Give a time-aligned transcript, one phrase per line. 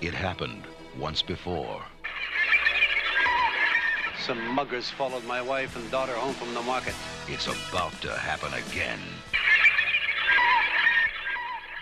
[0.00, 0.64] It happened
[0.98, 1.82] once before.
[4.24, 6.94] Some muggers followed my wife and daughter home from the market.
[7.28, 8.98] It's about to happen again.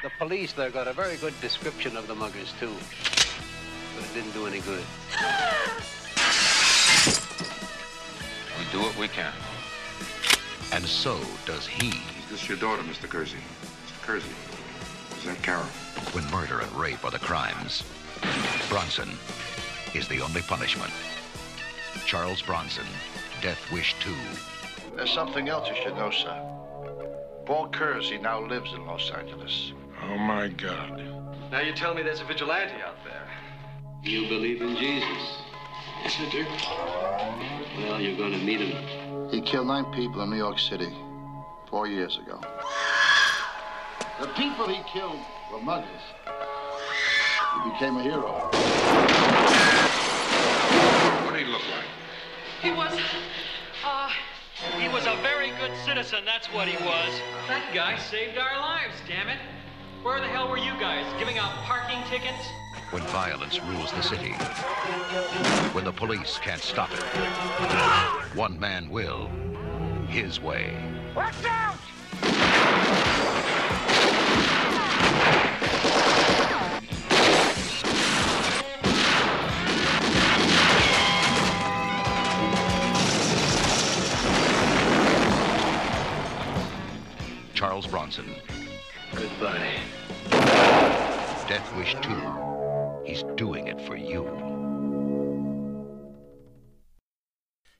[0.02, 2.74] The police there got a very good description of the muggers, too.
[3.94, 4.84] But it didn't do any good.
[8.58, 9.32] We do what we can.
[10.72, 11.90] And so does he.
[11.90, 13.08] Is this your daughter, Mr.
[13.08, 13.38] Kersey?
[13.86, 14.02] Mr.
[14.02, 14.32] Kersey.
[15.16, 15.62] Is that Carol?
[16.12, 17.84] When murder and rape are the crimes,
[18.68, 19.10] Bronson
[19.94, 20.92] is the only punishment.
[22.06, 22.86] Charles Bronson,
[23.40, 24.14] Death Wish 2.
[24.96, 26.44] There's something else you should know, sir.
[27.46, 29.72] Paul Kersey now lives in Los Angeles.
[30.02, 31.02] Oh, my God.
[31.50, 33.26] Now you tell me there's a vigilante out there.
[34.02, 35.38] You believe in Jesus?
[36.02, 37.82] Yes, I do.
[37.82, 39.28] Well, you're going to meet him.
[39.30, 40.92] He killed nine people in New York City
[41.68, 42.40] four years ago.
[44.20, 45.18] The people he killed
[45.52, 45.88] were muggers.
[47.64, 48.48] He became a hero.
[51.24, 51.84] What did he look like?
[52.62, 52.92] He was,
[53.84, 54.10] uh,
[54.78, 57.10] he was a very good citizen, that's what he was.
[57.48, 59.38] That guy saved our lives, damn it.
[60.02, 61.04] Where the hell were you guys?
[61.18, 62.46] Giving out parking tickets?
[62.90, 64.32] When violence rules the city.
[65.72, 67.02] When the police can't stop it.
[68.36, 69.28] One man will.
[70.06, 70.76] His way.
[71.14, 71.67] Watch out!
[87.90, 88.34] Bronson.
[89.14, 89.78] Goodbye.
[91.48, 93.02] Death Wish 2.
[93.06, 94.24] He's doing it for you.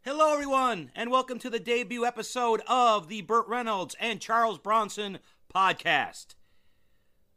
[0.02, 5.18] Hello, everyone, and welcome to the debut episode of the Burt Reynolds and Charles Bronson
[5.54, 6.28] podcast.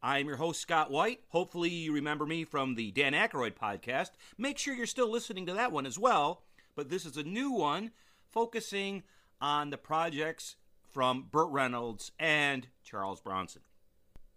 [0.01, 1.19] I'm your host, Scott White.
[1.29, 4.11] Hopefully, you remember me from the Dan Aykroyd podcast.
[4.37, 6.43] Make sure you're still listening to that one as well,
[6.75, 7.91] but this is a new one
[8.31, 9.03] focusing
[9.41, 10.55] on the projects
[10.91, 13.61] from Burt Reynolds and Charles Bronson.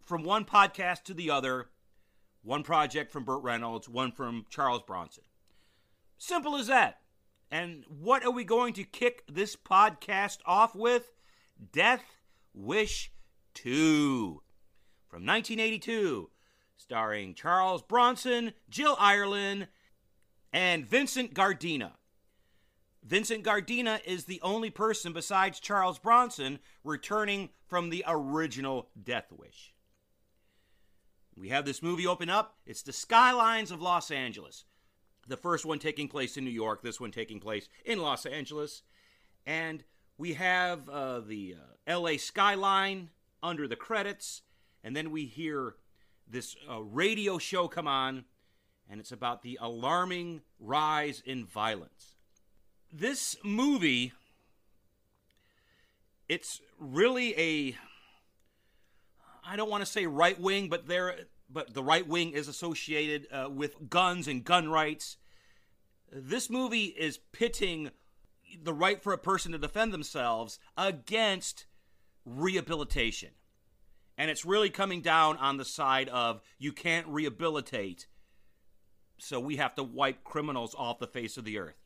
[0.04, 1.68] From one podcast to the other,
[2.42, 5.24] one project from Burt Reynolds, one from Charles Bronson.
[6.18, 7.00] Simple as that.
[7.50, 11.12] And what are we going to kick this podcast off with?
[11.72, 12.04] Death
[12.52, 13.12] Wish
[13.54, 14.42] 2
[15.08, 16.30] from 1982,
[16.76, 19.68] starring Charles Bronson, Jill Ireland,
[20.52, 21.92] and Vincent Gardenia.
[23.04, 29.74] Vincent Gardenia is the only person besides Charles Bronson returning from the original Death Wish.
[31.36, 32.56] We have this movie open up.
[32.64, 34.64] It's the skylines of Los Angeles.
[35.28, 38.82] The first one taking place in New York, this one taking place in Los Angeles.
[39.44, 39.84] And
[40.16, 41.56] we have uh, the
[41.86, 43.10] uh, LA skyline
[43.42, 44.42] under the credits.
[44.82, 45.76] And then we hear
[46.26, 48.24] this uh, radio show come on,
[48.88, 52.13] and it's about the alarming rise in violence
[52.94, 54.12] this movie
[56.28, 57.76] it's really a
[59.46, 61.16] I don't want to say right wing, but there
[61.50, 65.18] but the right wing is associated uh, with guns and gun rights.
[66.10, 67.90] This movie is pitting
[68.62, 71.66] the right for a person to defend themselves against
[72.24, 73.30] rehabilitation.
[74.16, 78.06] And it's really coming down on the side of you can't rehabilitate,
[79.18, 81.83] so we have to wipe criminals off the face of the earth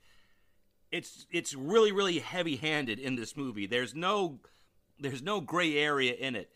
[0.90, 3.66] it's it's really really heavy-handed in this movie.
[3.66, 4.40] There's no
[4.98, 6.50] there's no gray area in it.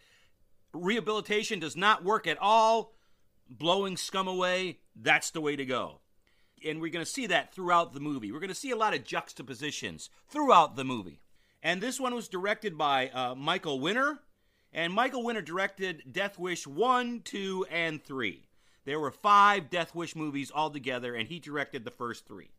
[0.73, 2.95] Rehabilitation does not work at all.
[3.49, 6.01] Blowing scum away, that's the way to go.
[6.65, 8.33] And we're going to see that throughout the movie.
[8.33, 11.21] We're going to see a lot of juxtapositions throughout the movie.
[11.63, 14.21] And this one was directed by uh, Michael Winner.
[14.73, 18.47] And Michael Winner directed Death Wish 1, 2, and 3.
[18.85, 22.51] There were five Death Wish movies altogether, and he directed the first three.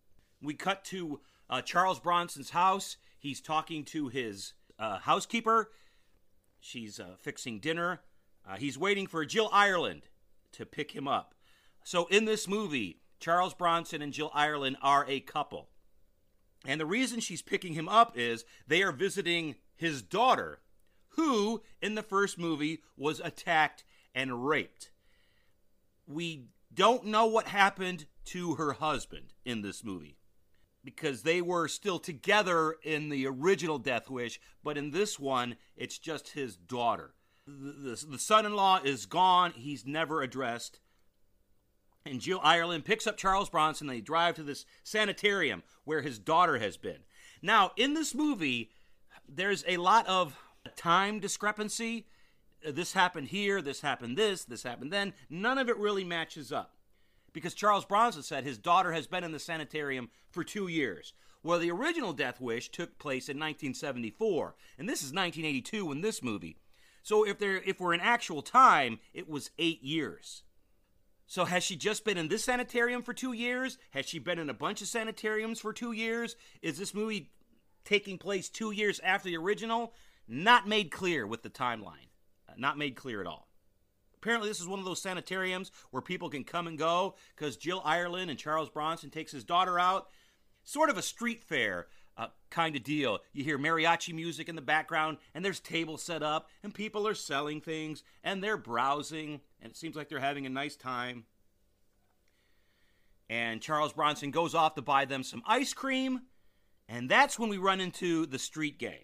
[0.41, 2.97] We cut to uh, Charles Bronson's house.
[3.19, 5.71] He's talking to his uh, housekeeper.
[6.59, 8.01] She's uh, fixing dinner.
[8.47, 10.03] Uh, he's waiting for Jill Ireland
[10.53, 11.35] to pick him up.
[11.83, 15.69] So in this movie, Charles Bronson and Jill Ireland are a couple.
[16.65, 20.59] And the reason she's picking him up is they are visiting his daughter,
[21.09, 23.83] who in the first movie was attacked
[24.15, 24.91] and raped.
[26.07, 30.17] We don't know what happened to her husband in this movie
[30.83, 35.97] because they were still together in the original Death Wish, but in this one, it's
[35.97, 37.13] just his daughter.
[37.47, 40.79] The, the, the son in law is gone, he's never addressed.
[42.05, 43.87] And Jill Ireland picks up Charles Bronson.
[43.87, 46.99] They drive to this sanitarium where his daughter has been.
[47.41, 48.71] Now, in this movie,
[49.27, 50.37] there's a lot of
[50.75, 52.07] time discrepancy.
[52.65, 55.13] This happened here, this happened this, this happened then.
[55.29, 56.75] None of it really matches up
[57.33, 61.13] because Charles Bronson said his daughter has been in the sanitarium for two years.
[61.41, 66.23] Well, the original Death Wish took place in 1974, and this is 1982 in this
[66.23, 66.57] movie.
[67.01, 70.43] So if there, if we're in actual time, it was eight years.
[71.27, 73.77] So has she just been in this sanitarium for two years?
[73.91, 76.35] Has she been in a bunch of sanitariums for two years?
[76.61, 77.31] Is this movie
[77.83, 79.93] taking place two years after the original?
[80.27, 82.07] Not made clear with the timeline.
[82.47, 83.49] Uh, not made clear at all.
[84.23, 87.81] Apparently, this is one of those sanitariums where people can come and go because Jill
[87.83, 90.07] Ireland and Charles Bronson takes his daughter out.
[90.63, 93.19] Sort of a street fair uh, kind of deal.
[93.33, 97.13] You hear mariachi music in the background, and there's tables set up, and people are
[97.13, 101.25] selling things, and they're browsing, and it seems like they're having a nice time.
[103.29, 106.21] And Charles Bronson goes off to buy them some ice cream,
[106.87, 109.03] and that's when we run into the street gang.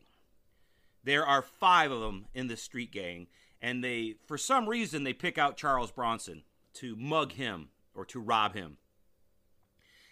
[1.03, 3.27] There are five of them in the street gang,
[3.61, 6.43] and they, for some reason, they pick out Charles Bronson
[6.75, 8.77] to mug him or to rob him.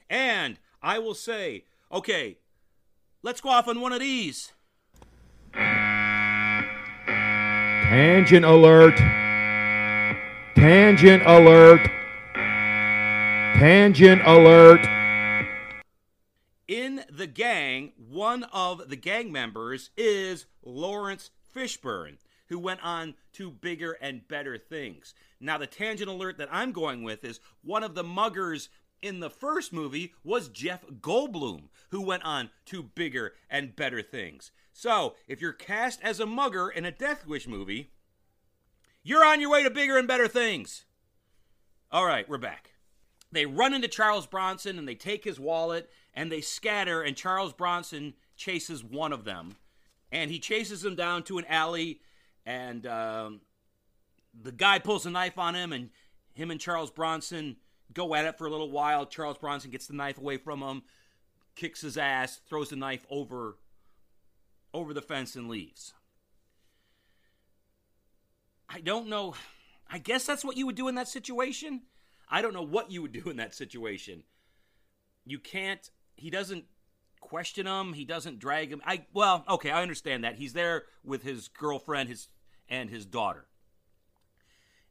[0.10, 2.38] And I will say, okay,
[3.24, 4.54] let's go off on one of these.
[7.90, 8.98] Tangent alert.
[10.56, 11.90] Tangent alert.
[13.60, 14.86] Tangent alert.
[16.68, 22.18] In the gang, one of the gang members is Laurence Fishburne,
[22.50, 25.14] who went on to bigger and better things.
[25.40, 28.70] Now, the tangent alert that I'm going with is one of the muggers
[29.02, 34.52] in the first movie was Jeff Goldblum, who went on to bigger and better things.
[34.74, 37.92] So, if you're cast as a mugger in a Death Wish movie,
[39.04, 40.86] you're on your way to bigger and better things.
[41.92, 42.72] All right, we're back.
[43.32, 47.54] They run into Charles Bronson and they take his wallet and they scatter, and Charles
[47.54, 49.58] Bronson chases one of them.
[50.12, 52.02] And he chases him down to an alley,
[52.48, 53.42] and um,
[54.42, 55.90] the guy pulls a knife on him, and
[56.34, 57.58] him and Charles Bronson
[57.94, 59.06] go at it for a little while.
[59.06, 60.84] Charles Bronson gets the knife away from him,
[61.56, 63.58] kicks his ass, throws the knife over
[64.74, 65.94] over the fence and leaves.
[68.70, 69.36] I don't know.
[69.90, 71.82] I guess that's what you would do in that situation.
[72.30, 74.24] I don't know what you would do in that situation.
[75.26, 76.66] You can't he doesn't
[77.20, 78.82] question him, he doesn't drag him.
[78.86, 80.36] I well, okay, I understand that.
[80.36, 82.30] He's there with his girlfriend his
[82.70, 83.46] and his daughter.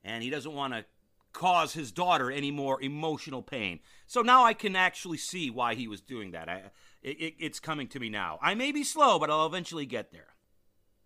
[0.05, 0.84] And he doesn't want to
[1.32, 3.81] cause his daughter any more emotional pain.
[4.06, 6.49] So now I can actually see why he was doing that.
[6.49, 6.62] I,
[7.02, 8.38] it, it's coming to me now.
[8.40, 10.28] I may be slow, but I'll eventually get there.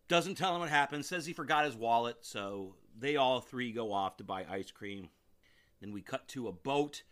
[0.09, 1.05] Doesn't tell him what happened.
[1.05, 2.19] Says he forgot his wallet.
[2.21, 5.09] So they all three go off to buy ice cream.
[5.81, 7.03] Then we cut to a boat.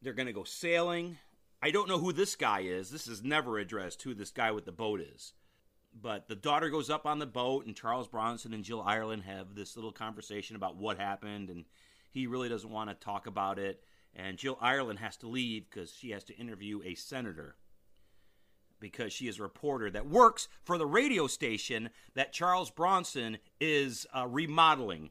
[0.00, 1.18] They're going to go sailing.
[1.62, 2.90] I don't know who this guy is.
[2.90, 5.32] This is never addressed who this guy with the boat is.
[6.00, 9.54] But the daughter goes up on the boat, and Charles Bronson and Jill Ireland have
[9.54, 11.64] this little conversation about what happened, and
[12.10, 13.82] he really doesn't want to talk about it.
[14.14, 17.56] And Jill Ireland has to leave because she has to interview a senator
[18.80, 24.06] because she is a reporter that works for the radio station that Charles Bronson is
[24.14, 25.10] uh, remodeling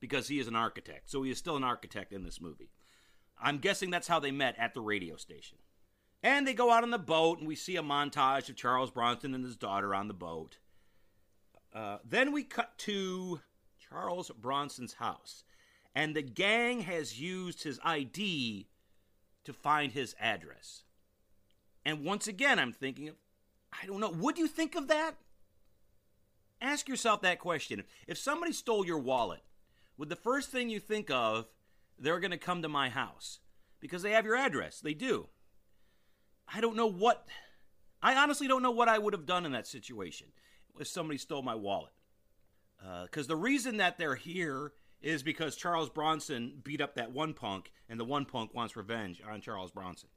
[0.00, 1.10] because he is an architect.
[1.10, 2.70] So he is still an architect in this movie.
[3.40, 5.58] I'm guessing that's how they met at the radio station.
[6.22, 9.34] And they go out on the boat, and we see a montage of Charles Bronson
[9.34, 10.58] and his daughter on the boat.
[11.74, 13.40] Uh, then we cut to
[13.78, 15.44] Charles Bronson's house,
[15.94, 18.66] and the gang has used his ID
[19.44, 20.82] to find his address.
[21.84, 23.16] And once again, I'm thinking, of
[23.72, 25.16] I don't know, would you think of that?
[26.60, 27.84] Ask yourself that question.
[28.06, 29.42] If somebody stole your wallet,
[29.98, 31.46] would the first thing you think of,
[31.98, 33.40] they're going to come to my house?
[33.80, 34.80] Because they have your address.
[34.80, 35.28] They do.
[36.52, 37.26] I don't know what.
[38.02, 40.28] I honestly don't know what I would have done in that situation
[40.78, 41.92] if somebody stole my wallet.
[43.04, 47.32] Because uh, the reason that they're here is because Charles Bronson beat up that one
[47.32, 50.08] punk, and the one punk wants revenge on Charles Bronson.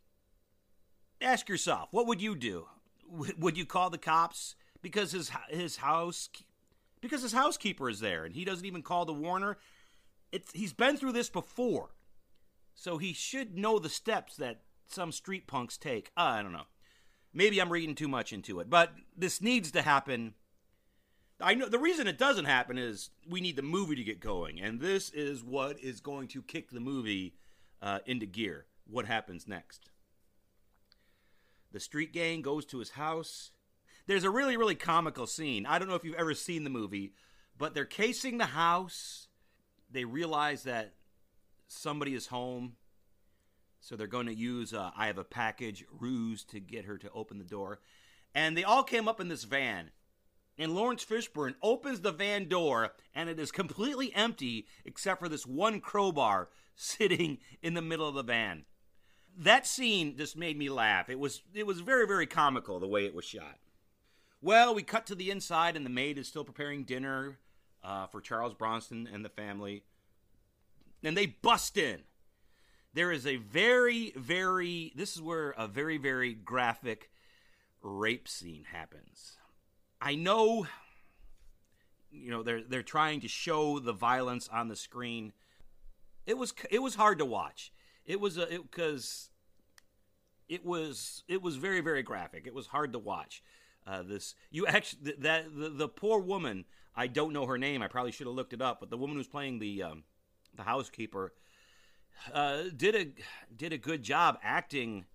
[1.21, 2.67] Ask yourself, what would you do?
[3.37, 6.29] would you call the cops because his his house
[7.01, 9.57] because his housekeeper is there and he doesn't even call the warner?
[10.31, 11.89] It's he's been through this before,
[12.75, 16.11] so he should know the steps that some street punks take.
[16.17, 16.67] Uh, I don't know.
[17.33, 20.33] Maybe I'm reading too much into it, but this needs to happen.
[21.39, 24.59] I know the reason it doesn't happen is we need the movie to get going,
[24.59, 27.35] and this is what is going to kick the movie
[27.81, 28.65] uh, into gear.
[28.89, 29.89] What happens next?
[31.71, 33.51] The street gang goes to his house.
[34.07, 35.67] There's a really, really comical scene.
[35.67, 37.13] I don't know if you've ever seen the movie,
[37.57, 39.27] but they're casing the house.
[39.91, 40.93] They realize that
[41.67, 42.73] somebody is home.
[43.79, 47.11] So they're going to use uh, I have a package ruse to get her to
[47.11, 47.79] open the door.
[48.35, 49.91] And they all came up in this van.
[50.57, 55.47] And Laurence Fishburne opens the van door, and it is completely empty except for this
[55.47, 58.65] one crowbar sitting in the middle of the van.
[59.37, 61.09] That scene just made me laugh.
[61.09, 63.57] It was it was very very comical the way it was shot.
[64.41, 67.39] Well, we cut to the inside, and the maid is still preparing dinner
[67.83, 69.83] uh, for Charles Bronson and the family.
[71.03, 72.01] And they bust in.
[72.93, 77.09] There is a very, very, this is where a very, very graphic
[77.81, 79.37] rape scene happens.
[80.01, 80.67] I know,
[82.11, 85.33] you know, they're they're trying to show the violence on the screen.
[86.25, 87.71] It was it was hard to watch.
[88.05, 89.29] It was because
[90.47, 92.47] it, it was it was very very graphic.
[92.47, 93.43] It was hard to watch.
[93.85, 96.65] Uh, this you actually that the, the poor woman.
[96.95, 97.81] I don't know her name.
[97.81, 98.79] I probably should have looked it up.
[98.79, 100.03] But the woman who's playing the um,
[100.55, 101.33] the housekeeper
[102.33, 103.07] uh, did a
[103.55, 105.05] did a good job acting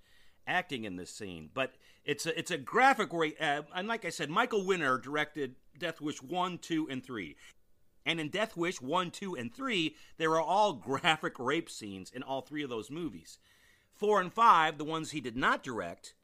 [0.46, 1.50] acting in this scene.
[1.52, 5.56] But it's a it's a graphic where, uh, and like I said, Michael Winner directed
[5.78, 7.36] Death Wish one, two, and three.
[8.06, 12.22] And in Death Wish 1, 2, and 3, there are all graphic rape scenes in
[12.22, 13.38] all three of those movies.
[13.94, 16.14] 4 and 5, the ones he did not direct,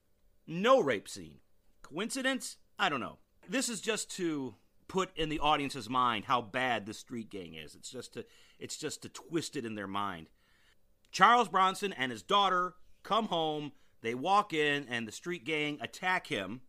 [0.46, 1.38] no rape scene.
[1.82, 2.58] Coincidence?
[2.78, 3.18] I don't know.
[3.48, 4.56] This is just to
[4.88, 7.74] put in the audience's mind how bad the street gang is.
[7.74, 8.24] It's just to
[8.58, 10.28] it's just to twist it in their mind.
[11.10, 16.26] Charles Bronson and his daughter come home, they walk in and the street gang attack
[16.26, 16.62] him.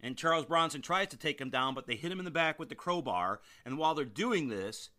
[0.00, 2.58] And Charles Bronson tries to take him down, but they hit him in the back
[2.58, 3.40] with the crowbar.
[3.64, 4.90] And while they're doing this,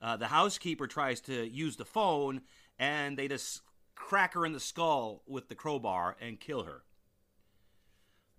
[0.00, 2.42] uh, the housekeeper tries to use the phone,
[2.78, 3.60] and they just
[3.94, 6.84] crack her in the skull with the crowbar and kill her.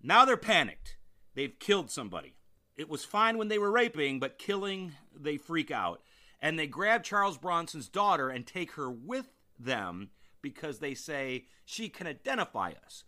[0.02, 0.96] Now they're panicked.
[1.34, 2.34] They've killed somebody.
[2.76, 6.00] It was fine when they were raping, but killing, they freak out.
[6.40, 9.26] And they grab Charles Bronson's daughter and take her with
[9.58, 10.10] them
[10.42, 13.04] because they say she can identify us.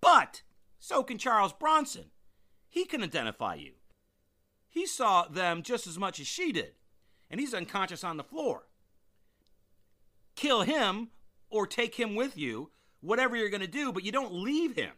[0.00, 0.42] But
[0.78, 2.06] so can Charles Bronson.
[2.68, 3.72] He can identify you.
[4.68, 6.72] He saw them just as much as she did,
[7.30, 8.68] and he's unconscious on the floor.
[10.34, 11.10] Kill him
[11.50, 14.92] or take him with you, whatever you're going to do, but you don't leave him.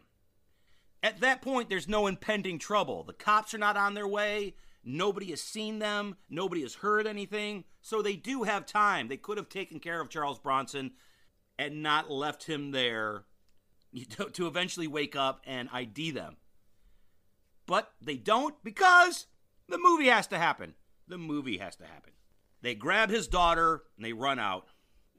[1.03, 3.03] At that point, there's no impending trouble.
[3.03, 4.55] The cops are not on their way.
[4.85, 6.15] Nobody has seen them.
[6.29, 7.63] Nobody has heard anything.
[7.81, 9.07] So they do have time.
[9.07, 10.91] They could have taken care of Charles Bronson
[11.57, 13.23] and not left him there
[14.33, 16.37] to eventually wake up and ID them.
[17.65, 19.25] But they don't because
[19.67, 20.75] the movie has to happen.
[21.07, 22.13] The movie has to happen.
[22.61, 24.67] They grab his daughter and they run out.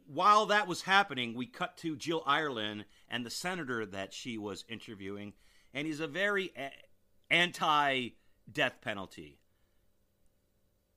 [0.07, 4.65] While that was happening, we cut to Jill Ireland and the senator that she was
[4.69, 5.33] interviewing,
[5.75, 6.71] and he's a very eh,
[7.29, 8.11] anti
[8.51, 9.39] death penalty.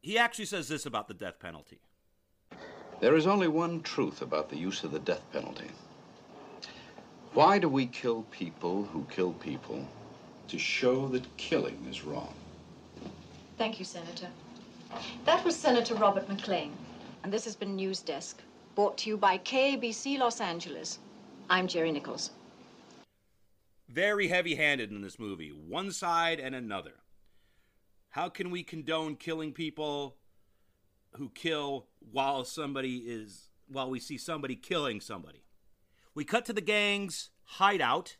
[0.01, 1.79] He actually says this about the death penalty.
[3.01, 5.69] There is only one truth about the use of the death penalty.
[7.33, 9.87] Why do we kill people who kill people?
[10.47, 12.33] To show that killing is wrong.
[13.57, 14.27] Thank you, Senator.
[15.25, 16.73] That was Senator Robert McLean.
[17.23, 18.41] And this has been News Desk,
[18.75, 20.99] brought to you by KABC Los Angeles.
[21.49, 22.31] I'm Jerry Nichols.
[23.89, 26.93] Very heavy handed in this movie, one side and another.
[28.09, 30.17] How can we condone killing people
[31.13, 35.43] who kill while somebody is, while we see somebody killing somebody?
[36.15, 38.17] We cut to the gang's hideout,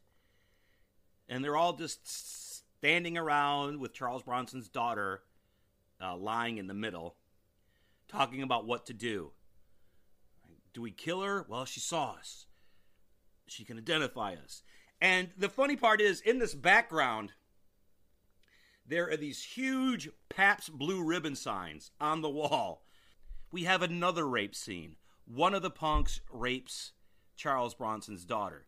[1.28, 5.24] and they're all just standing around with Charles Bronson's daughter
[6.02, 7.16] uh, lying in the middle,
[8.08, 9.32] talking about what to do.
[10.74, 11.46] Do we kill her?
[11.50, 12.46] Well, she saw us.
[13.48, 14.62] She can identify us.
[15.02, 17.32] And the funny part is, in this background,
[18.90, 22.84] there are these huge Pabst Blue Ribbon signs on the wall.
[23.52, 24.96] We have another rape scene.
[25.26, 26.94] One of the punks rapes
[27.36, 28.66] Charles Bronson's daughter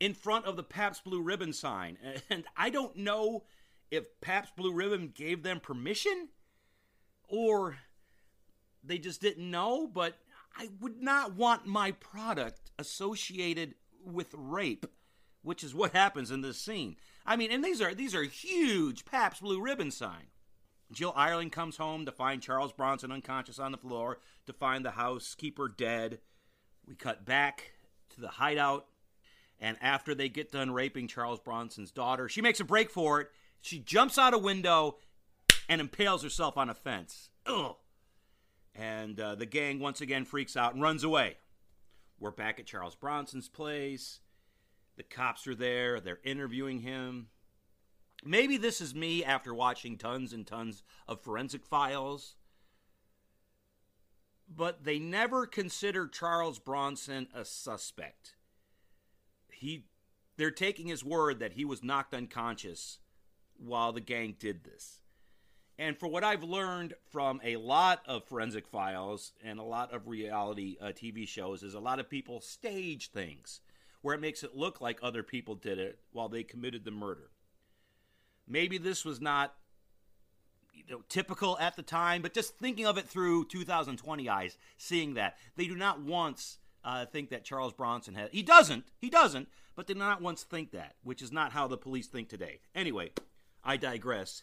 [0.00, 1.98] in front of the Pabst Blue Ribbon sign.
[2.30, 3.44] And I don't know
[3.90, 6.30] if Pabst Blue Ribbon gave them permission
[7.28, 7.76] or
[8.82, 10.18] they just didn't know, but
[10.56, 14.86] I would not want my product associated with rape,
[15.42, 16.96] which is what happens in this scene.
[17.26, 20.26] I mean, and these are these are huge Pabst Blue Ribbon sign.
[20.92, 24.92] Jill Ireland comes home to find Charles Bronson unconscious on the floor, to find the
[24.92, 26.20] housekeeper dead.
[26.86, 27.72] We cut back
[28.10, 28.86] to the hideout,
[29.58, 33.30] and after they get done raping Charles Bronson's daughter, she makes a break for it.
[33.60, 34.98] She jumps out a window
[35.68, 37.30] and impales herself on a fence.
[37.46, 37.76] Ugh.
[38.74, 41.36] And uh, the gang once again freaks out and runs away.
[42.18, 44.20] We're back at Charles Bronson's place.
[44.96, 46.00] The cops are there.
[46.00, 47.28] They're interviewing him.
[48.24, 52.36] Maybe this is me after watching tons and tons of forensic files.
[54.48, 58.36] But they never consider Charles Bronson a suspect.
[59.50, 59.86] He
[60.36, 62.98] they're taking his word that he was knocked unconscious
[63.56, 65.00] while the gang did this.
[65.78, 70.06] And for what I've learned from a lot of forensic files and a lot of
[70.06, 73.60] reality uh, TV shows, is a lot of people stage things
[74.02, 77.30] where it makes it look like other people did it while they committed the murder.
[78.46, 79.54] Maybe this was not
[80.74, 85.14] you know, typical at the time, but just thinking of it through 2020 eyes, seeing
[85.14, 88.30] that they do not once uh, think that Charles Bronson had.
[88.32, 88.84] He doesn't.
[88.98, 89.48] He doesn't.
[89.74, 92.60] But they do not once think that, which is not how the police think today.
[92.74, 93.12] Anyway,
[93.64, 94.42] I digress.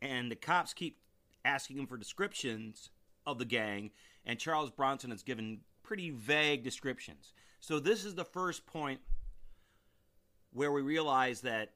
[0.00, 0.98] And the cops keep
[1.44, 2.90] asking him for descriptions
[3.26, 3.90] of the gang,
[4.24, 7.32] and Charles Bronson has given pretty vague descriptions.
[7.62, 9.00] So this is the first point
[10.52, 11.70] where we realize that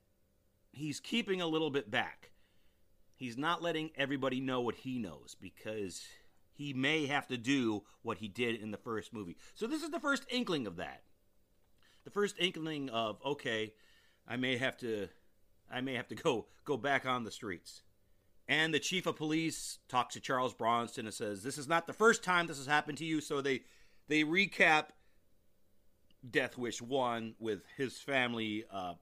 [0.73, 2.33] he's keeping a little bit back.
[3.15, 6.03] He's not letting everybody know what he knows because
[6.53, 9.37] he may have to do what he did in the first movie.
[9.55, 11.03] So this is the first inkling of that.
[12.03, 13.73] The first inkling of okay,
[14.27, 15.09] I may have to
[15.71, 17.83] I may have to go go back on the streets.
[18.49, 21.93] And the chief of police talks to Charles Bronson and says, "This is not the
[21.93, 23.63] first time this has happened to you." So they
[24.09, 24.87] they recap
[26.29, 28.95] Death Wish 1 with his family uh,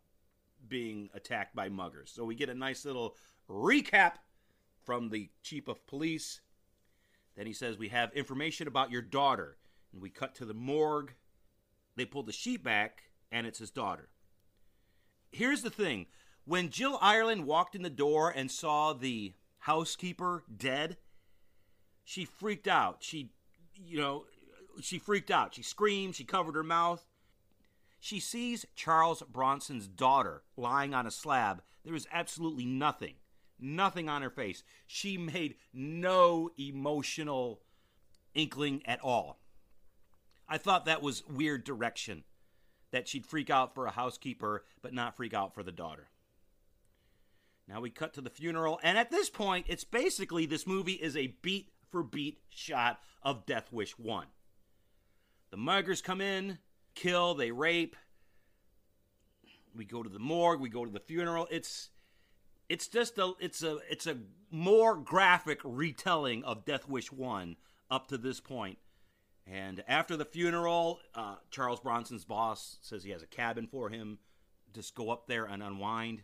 [0.68, 2.10] being attacked by muggers.
[2.10, 3.16] So we get a nice little
[3.48, 4.14] recap
[4.84, 6.40] from the chief of police.
[7.36, 9.56] Then he says, We have information about your daughter.
[9.92, 11.14] And we cut to the morgue.
[11.96, 14.08] They pull the sheet back, and it's his daughter.
[15.30, 16.06] Here's the thing
[16.44, 20.98] when Jill Ireland walked in the door and saw the housekeeper dead,
[22.04, 22.98] she freaked out.
[23.00, 23.30] She,
[23.74, 24.24] you know,
[24.80, 25.54] she freaked out.
[25.54, 26.16] She screamed.
[26.16, 27.06] She covered her mouth.
[28.00, 31.62] She sees Charles Bronson's daughter lying on a slab.
[31.84, 33.14] There is absolutely nothing,
[33.58, 34.62] nothing on her face.
[34.86, 37.62] She made no emotional
[38.34, 39.40] inkling at all.
[40.48, 42.24] I thought that was weird direction
[42.90, 46.08] that she'd freak out for a housekeeper but not freak out for the daughter.
[47.66, 51.16] Now we cut to the funeral, and at this point, it's basically this movie is
[51.16, 54.26] a beat for beat shot of Death Wish 1.
[55.54, 56.58] The muggers come in,
[56.96, 57.94] kill, they rape.
[59.72, 61.46] We go to the morgue, we go to the funeral.
[61.48, 61.90] It's
[62.68, 64.16] it's just a it's a it's a
[64.50, 67.54] more graphic retelling of Death Wish 1
[67.88, 68.78] up to this point.
[69.46, 74.18] And after the funeral, uh, Charles Bronson's boss says he has a cabin for him.
[74.74, 76.22] Just go up there and unwind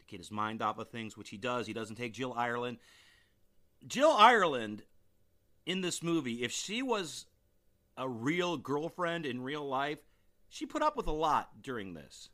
[0.00, 1.68] to get his mind off of things, which he does.
[1.68, 2.78] He doesn't take Jill Ireland.
[3.86, 4.82] Jill Ireland
[5.64, 7.26] in this movie, if she was
[7.98, 9.98] a real girlfriend in real life,
[10.48, 12.30] she put up with a lot during this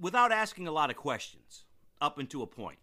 [0.00, 1.64] without asking a lot of questions
[2.00, 2.78] up until a point.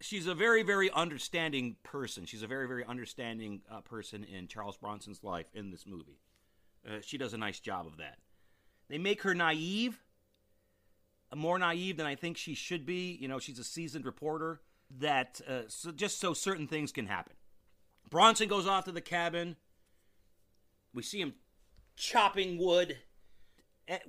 [0.00, 2.26] She's a very, very understanding person.
[2.26, 6.20] She's a very, very understanding uh, person in Charles Bronson's life in this movie.
[6.86, 8.18] Uh, she does a nice job of that.
[8.88, 10.04] They make her naive,
[11.34, 13.18] more naive than I think she should be.
[13.20, 14.60] You know, she's a seasoned reporter.
[14.98, 17.32] That uh, so just so certain things can happen.
[18.08, 19.56] Bronson goes off to the cabin.
[20.96, 21.34] We see him
[21.94, 22.96] chopping wood.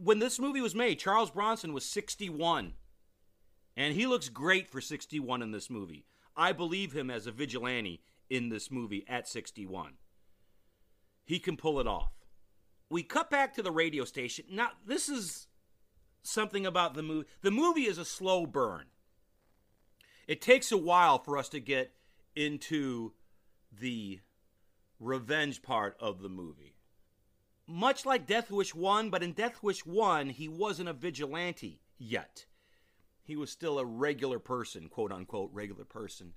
[0.02, 2.74] When this movie was made, Charles Bronson was 61.
[3.76, 6.06] And he looks great for 61 in this movie.
[6.36, 9.96] I believe him as a vigilante in this movie at 61.
[11.26, 12.14] He can pull it off.
[12.90, 14.46] We cut back to the radio station.
[14.50, 15.48] Now, this is
[16.24, 17.28] something about the movie.
[17.42, 18.86] The movie is a slow burn.
[20.26, 21.92] It takes a while for us to get
[22.34, 23.12] into
[23.78, 24.22] the
[25.00, 26.77] revenge part of the movie.
[27.68, 32.46] Much like Death Wish 1, but in Death Wish 1, he wasn't a vigilante yet.
[33.24, 36.34] He was still a regular person, quote unquote, regular person.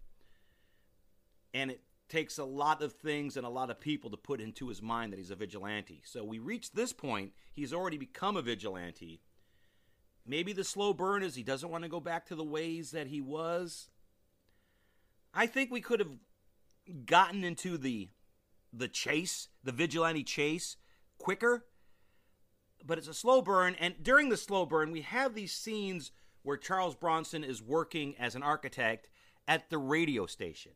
[1.55, 4.69] And it takes a lot of things and a lot of people to put into
[4.69, 6.03] his mind that he's a vigilante.
[6.05, 9.21] So we reach this point, he's already become a vigilante.
[10.27, 13.07] Maybe the slow burn is he doesn't want to go back to the ways that
[13.07, 13.89] he was.
[15.33, 16.17] I think we could have
[17.07, 18.09] gotten into the
[18.73, 20.77] the chase, the vigilante chase
[21.21, 21.67] quicker.
[22.85, 26.57] But it's a slow burn and during the slow burn we have these scenes where
[26.57, 29.09] Charles Bronson is working as an architect
[29.47, 30.73] at the radio station.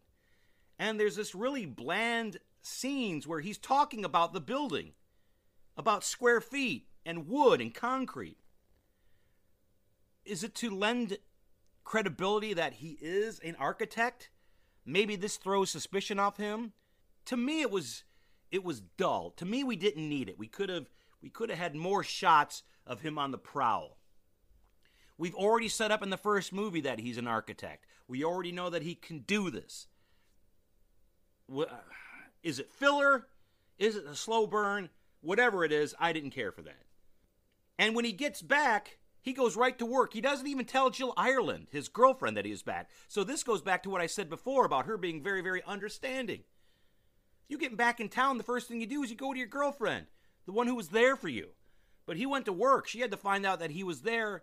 [0.79, 4.93] And there's this really bland scenes where he's talking about the building,
[5.77, 8.39] about square feet and wood and concrete.
[10.25, 11.19] Is it to lend
[11.85, 14.31] credibility that he is an architect?
[14.85, 16.73] Maybe this throws suspicion off him.
[17.27, 18.05] To me it was
[18.55, 19.33] it was dull.
[19.39, 20.39] To me we didn't need it.
[20.39, 20.89] We could have
[21.21, 23.99] we could have had more shots of him on the prowl.
[25.19, 27.87] We've already set up in the first movie that he's an architect.
[28.09, 29.89] We already know that he can do this.
[32.43, 33.27] Is it filler?
[33.79, 34.91] Is it a slow burn?
[35.21, 36.85] Whatever it is, I didn't care for that.
[37.79, 40.13] And when he gets back He goes right to work.
[40.13, 42.91] He doesn't even tell Jill Ireland, his girlfriend, that he is back.
[43.09, 46.41] So this goes back to what I said before about her being very, very understanding.
[47.49, 49.49] You get back in town, the first thing you do is you go to your
[49.49, 50.07] girlfriend,
[50.47, 51.49] the one who was there for you.
[52.07, 52.87] But he went to work.
[52.87, 54.43] She had to find out that he was there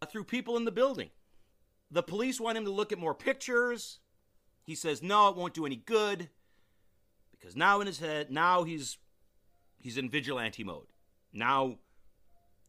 [0.00, 1.10] uh, through people in the building.
[1.90, 3.98] The police want him to look at more pictures.
[4.62, 6.28] He says, no, it won't do any good.
[7.30, 8.98] Because now in his head, now he's
[9.78, 10.86] he's in vigilante mode.
[11.32, 11.78] Now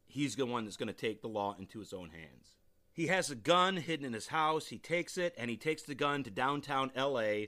[0.06, 2.56] he's the one that's going to take the law into his own hands.
[2.94, 4.68] He has a gun hidden in his house.
[4.68, 7.48] He takes it and he takes the gun to downtown LA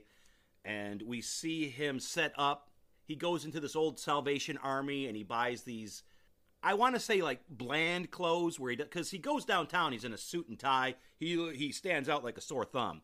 [0.64, 2.70] and we see him set up.
[3.04, 6.02] He goes into this old Salvation Army and he buys these
[6.62, 10.12] I want to say like bland clothes where he because he goes downtown, he's in
[10.12, 10.94] a suit and tie.
[11.18, 13.02] He he stands out like a sore thumb.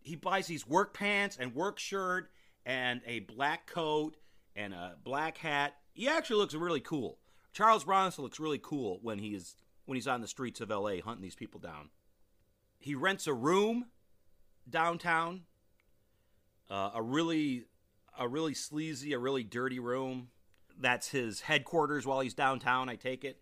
[0.00, 2.30] He buys these work pants and work shirt
[2.66, 4.16] and a black coat
[4.54, 5.74] and a black hat.
[5.92, 7.18] He actually looks really cool.
[7.52, 11.22] Charles Bronson looks really cool when he's when he's on the streets of LA hunting
[11.22, 11.88] these people down.
[12.78, 13.86] He rents a room
[14.68, 15.42] downtown.
[16.70, 17.64] Uh, a really
[18.18, 20.28] a really sleazy, a really dirty room
[20.80, 23.40] that's his headquarters while he's downtown, I take it.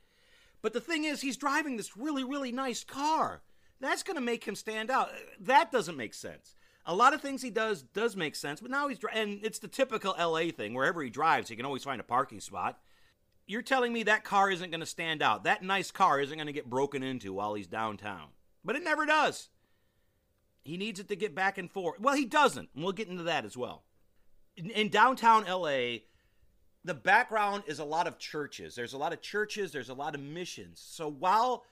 [0.62, 3.42] But the thing is, he's driving this really, really nice car.
[3.80, 5.10] That's going to make him stand out.
[5.40, 6.54] That doesn't make sense.
[6.86, 9.68] A lot of things he does does make sense, but now he's and it's the
[9.68, 10.72] typical LA thing.
[10.72, 12.78] Wherever he drives, he can always find a parking spot.
[13.46, 15.44] You're telling me that car isn't going to stand out.
[15.44, 18.28] That nice car isn't going to get broken into while he's downtown.
[18.64, 19.48] But it never does.
[20.66, 22.00] He needs it to get back and forth.
[22.00, 22.70] Well, he doesn't.
[22.74, 23.84] And we'll get into that as well.
[24.56, 25.98] In, in downtown LA,
[26.84, 28.74] the background is a lot of churches.
[28.74, 30.82] There's a lot of churches, there's a lot of missions.
[30.84, 31.64] So while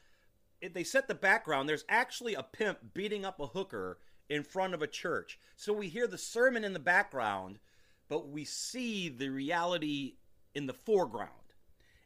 [0.72, 4.82] they set the background, there's actually a pimp beating up a hooker in front of
[4.82, 5.38] a church.
[5.56, 7.58] So we hear the sermon in the background,
[8.08, 10.14] but we see the reality
[10.54, 11.30] in the foreground.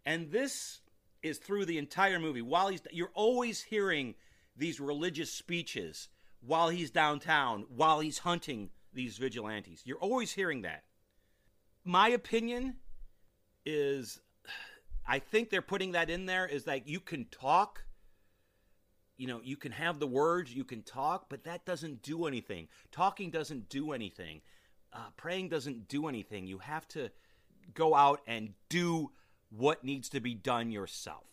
[0.04, 0.80] And this
[1.22, 2.42] is through the entire movie.
[2.42, 4.14] While he's you're always hearing
[4.56, 6.08] these religious speeches
[6.40, 9.82] while he's downtown, while he's hunting these vigilantes.
[9.84, 10.84] You're always hearing that.
[11.84, 12.76] My opinion
[13.64, 14.20] is
[15.06, 17.84] I think they're putting that in there is that you can talk
[19.18, 22.68] you know, you can have the words, you can talk, but that doesn't do anything.
[22.92, 24.40] Talking doesn't do anything.
[24.92, 26.46] Uh, praying doesn't do anything.
[26.46, 27.10] You have to
[27.74, 29.10] go out and do
[29.50, 31.24] what needs to be done yourself.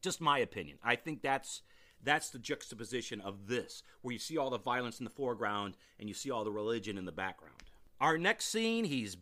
[0.00, 0.78] Just my opinion.
[0.82, 1.60] I think that's
[2.02, 6.08] that's the juxtaposition of this, where you see all the violence in the foreground and
[6.08, 7.54] you see all the religion in the background.
[8.00, 9.16] Our next scene, he's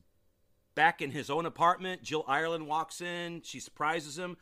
[0.75, 2.03] back in his own apartment.
[2.03, 3.43] Jill Ireland walks in.
[3.43, 4.37] She surprises him.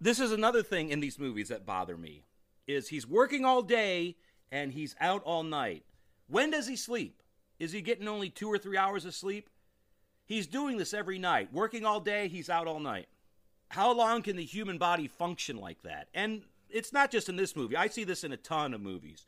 [0.00, 2.24] This is another thing in these movies that bother me
[2.66, 4.16] is he's working all day
[4.52, 5.84] and he's out all night.
[6.28, 7.22] When does he sleep?
[7.58, 9.50] Is he getting only 2 or 3 hours of sleep?
[10.26, 11.52] He's doing this every night.
[11.52, 13.06] Working all day, he's out all night.
[13.74, 16.06] How long can the human body function like that?
[16.14, 17.76] And it's not just in this movie.
[17.76, 19.26] I see this in a ton of movies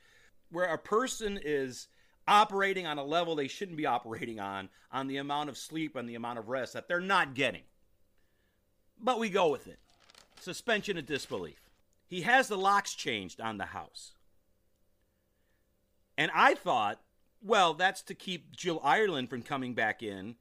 [0.53, 1.89] where a person is
[2.29, 6.09] operating on a level they shouldn't be operating on, on the amount of sleep and
[6.09, 7.65] the amount of rest that they're not getting.
[9.03, 9.81] But we go with it.
[10.39, 11.69] Suspension of disbelief.
[12.07, 14.13] He has the locks changed on the house.
[16.17, 17.01] And I thought,
[17.43, 20.37] well, that's to keep Jill Ireland from coming back in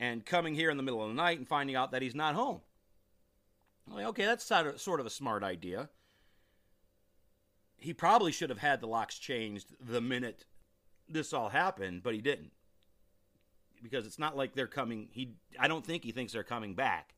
[0.00, 2.34] and coming here in the middle of the night and finding out that he's not
[2.34, 2.62] home.
[3.86, 5.88] I'm like, okay, that's sort of a smart idea.
[7.76, 10.44] He probably should have had the locks changed the minute
[11.08, 12.52] this all happened, but he didn't.
[13.82, 17.14] Because it's not like they're coming he I don't think he thinks they're coming back.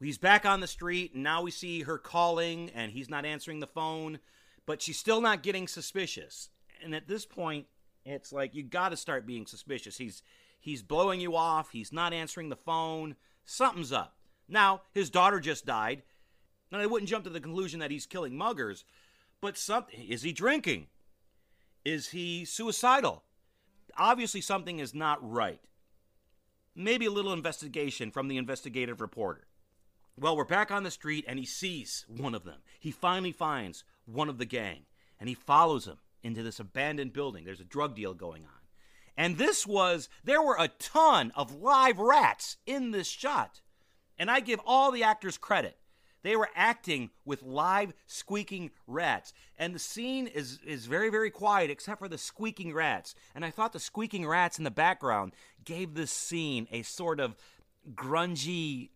[0.00, 3.60] He's back on the street and now we see her calling and he's not answering
[3.60, 4.20] the phone,
[4.66, 6.50] but she's still not getting suspicious.
[6.82, 7.66] And at this point,
[8.04, 9.98] it's like you got to start being suspicious.
[9.98, 10.22] He's
[10.60, 14.16] he's blowing you off, he's not answering the phone, something's up.
[14.52, 16.02] Now, his daughter just died.
[16.70, 18.84] And I wouldn't jump to the conclusion that he's killing muggers,
[19.40, 20.86] but something is he drinking?
[21.84, 23.24] Is he suicidal?
[23.98, 25.60] Obviously, something is not right.
[26.74, 29.46] Maybe a little investigation from the investigative reporter.
[30.18, 32.60] Well, we're back on the street and he sees one of them.
[32.78, 34.84] He finally finds one of the gang
[35.18, 37.44] and he follows him into this abandoned building.
[37.44, 38.50] There's a drug deal going on.
[39.16, 43.61] And this was, there were a ton of live rats in this shot.
[44.22, 45.76] And I give all the actors credit.
[46.22, 49.32] They were acting with live squeaking rats.
[49.58, 53.16] And the scene is, is very, very quiet except for the squeaking rats.
[53.34, 55.32] And I thought the squeaking rats in the background
[55.64, 57.34] gave this scene a sort of
[57.96, 58.90] grungy,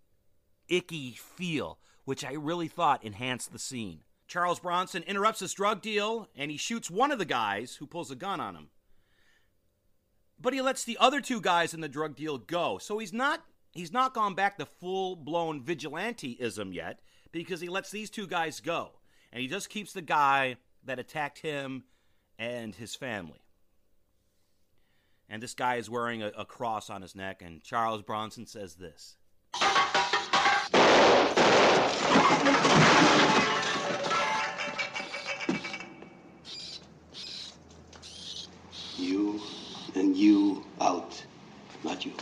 [0.68, 4.02] icky feel, which I really thought enhanced the scene.
[4.28, 8.12] Charles Bronson interrupts this drug deal and he shoots one of the guys who pulls
[8.12, 8.68] a gun on him.
[10.40, 12.78] But he lets the other two guys in the drug deal go.
[12.78, 13.42] So he's not
[13.76, 18.60] he's not gone back to full blown vigilanteism yet because he lets these two guys
[18.60, 18.90] go.
[19.32, 21.84] And he just keeps the guy that attacked him
[22.38, 23.40] and his family.
[25.28, 28.76] And this guy is wearing a, a cross on his neck, and Charles Bronson says
[28.76, 29.16] this.
[38.96, 39.40] You
[39.96, 41.24] and you out,
[41.82, 42.12] not you.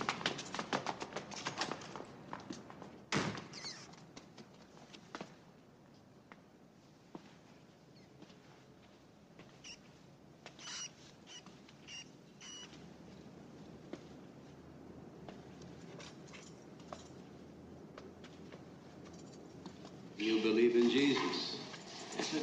[20.25, 21.59] You believe in Jesus?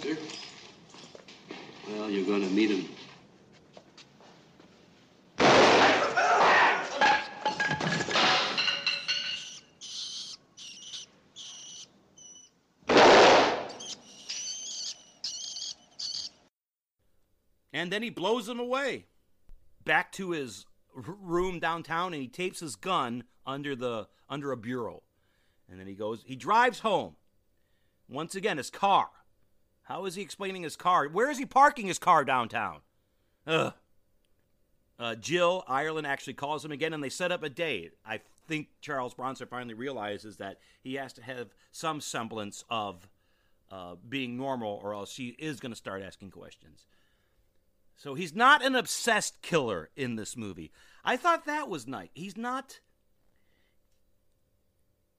[0.04, 0.16] Do.
[1.90, 2.88] Well, you're going to meet him.
[17.74, 19.06] And then he blows him away.
[19.86, 25.02] Back to his room downtown and he tapes his gun under the under a bureau.
[25.68, 27.16] And then he goes he drives home.
[28.12, 29.10] Once again his car.
[29.84, 31.08] How is he explaining his car?
[31.08, 32.82] Where is he parking his car downtown?
[33.48, 33.74] Ugh.
[35.00, 37.94] Uh, Jill Ireland actually calls him again and they set up a date.
[38.06, 43.08] I think Charles Bronson finally realizes that he has to have some semblance of
[43.72, 46.86] uh, being normal or else she is going to start asking questions.
[47.96, 50.72] So he's not an obsessed killer in this movie.
[51.04, 52.10] I thought that was nice.
[52.14, 52.80] He's not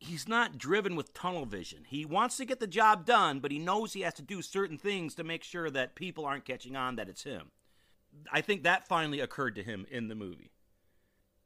[0.02, 1.84] he's not driven with tunnel vision.
[1.86, 4.78] He wants to get the job done, but he knows he has to do certain
[4.78, 7.50] things to make sure that people aren't catching on that it's him.
[8.30, 10.50] I think that finally occurred to him in the movie.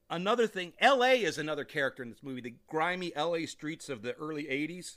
[0.08, 4.14] Another thing, LA is another character in this movie, the grimy LA streets of the
[4.14, 4.96] early 80s.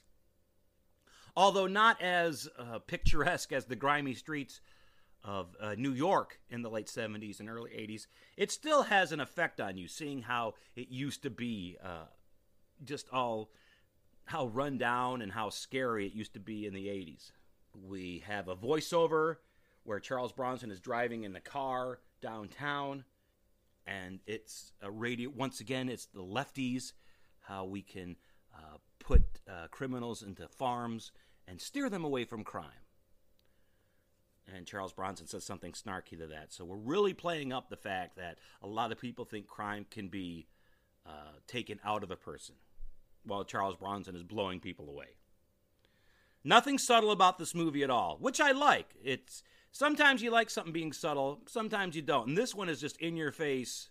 [1.35, 4.61] Although not as uh, picturesque as the grimy streets
[5.23, 9.19] of uh, New York in the late 70s and early 80s, it still has an
[9.19, 12.05] effect on you, seeing how it used to be, uh,
[12.83, 13.51] just all
[14.25, 17.31] how run down and how scary it used to be in the 80s.
[17.73, 19.37] We have a voiceover
[19.83, 23.05] where Charles Bronson is driving in the car downtown,
[23.87, 25.31] and it's a radio.
[25.35, 26.93] Once again, it's the lefties,
[27.39, 28.17] how we can
[28.55, 31.11] uh, put uh, criminals into farms
[31.47, 32.85] and steer them away from crime
[34.55, 36.53] and Charles Bronson says something snarky to that.
[36.53, 40.07] So we're really playing up the fact that a lot of people think crime can
[40.07, 40.47] be
[41.05, 42.55] uh, taken out of a person,
[43.25, 45.15] while Charles Bronson is blowing people away.
[46.43, 48.95] Nothing subtle about this movie at all, which I like.
[49.03, 52.97] It's sometimes you like something being subtle, sometimes you don't, and this one is just
[52.97, 53.89] in your face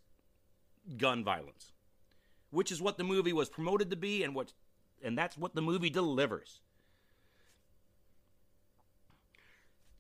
[0.97, 1.73] gun violence,
[2.51, 4.55] which is what the movie was promoted to be, and what,
[5.03, 6.61] and that's what the movie delivers.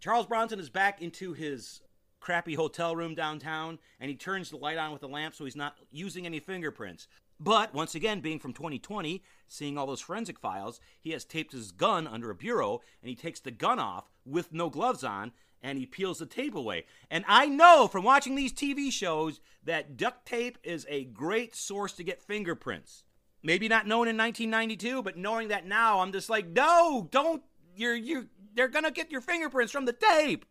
[0.00, 1.82] Charles Bronson is back into his
[2.20, 5.56] crappy hotel room downtown and he turns the light on with the lamp so he's
[5.56, 7.08] not using any fingerprints.
[7.40, 11.70] But once again, being from 2020, seeing all those forensic files, he has taped his
[11.70, 15.78] gun under a bureau and he takes the gun off with no gloves on and
[15.78, 16.84] he peels the tape away.
[17.10, 21.92] And I know from watching these TV shows that duct tape is a great source
[21.94, 23.04] to get fingerprints.
[23.42, 27.42] Maybe not known in 1992, but knowing that now, I'm just like, no, don't.
[27.76, 28.28] You're you.
[28.54, 30.44] They're gonna get your fingerprints from the tape,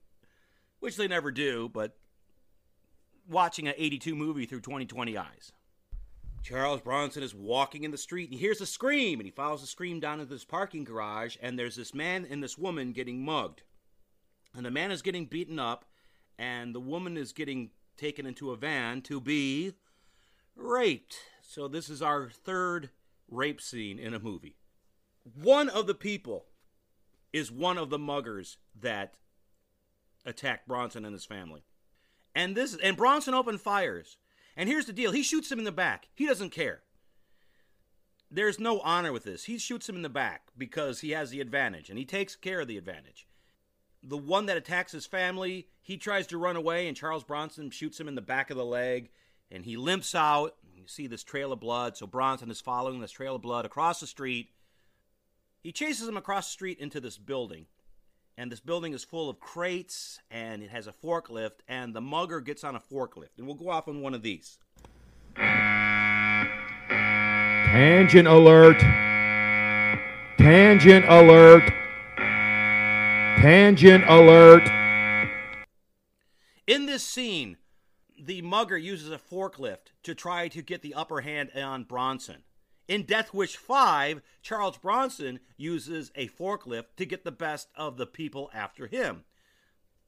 [0.80, 1.69] which they never do.
[1.73, 1.97] But
[3.28, 5.52] watching an 82 movie through 2020 eyes.
[6.48, 9.60] Charles Bronson is walking in the street and he hears a scream and he follows
[9.60, 13.26] the scream down into this parking garage and there's this man and this woman getting
[13.26, 13.64] mugged.
[14.56, 15.84] And the man is getting beaten up
[16.40, 19.74] and the woman is getting taken into a van to be
[20.56, 21.18] raped.
[21.42, 22.92] So this is our third
[23.28, 24.56] rape scene in a movie.
[25.26, 26.46] One of the people
[27.34, 29.16] is one of the muggers that
[30.26, 31.66] attacked Bronson and his family.
[32.34, 34.16] And this and Bronson opened fires.
[34.58, 36.10] And here's the deal, he shoots him in the back.
[36.15, 36.82] He doesn't care.
[38.30, 39.46] There's no honor with this.
[39.46, 42.60] He shoots him in the back because he has the advantage and he takes care
[42.60, 43.28] of the advantage.
[44.04, 48.00] The one that attacks his family, he tries to run away and Charles Bronson shoots
[48.00, 49.12] him in the back of the leg
[49.52, 50.56] and he limps out.
[50.76, 51.96] You see this trail of blood.
[51.96, 54.50] So Bronson is following this trail of blood across the street.
[55.62, 57.67] He chases him across the street into this building.
[58.39, 61.62] And this building is full of crates and it has a forklift.
[61.67, 63.39] And the mugger gets on a forklift.
[63.39, 64.60] And we'll go off on one of these.
[67.67, 68.80] Tangent alert.
[70.38, 71.63] Tangent alert.
[73.41, 74.69] Tangent alert.
[76.67, 77.58] In this scene,
[78.19, 82.43] the mugger uses a forklift to try to get the upper hand on Bronson.
[82.88, 88.08] In Death Wish 5, Charles Bronson uses a forklift to get the best of the
[88.08, 89.26] people after him.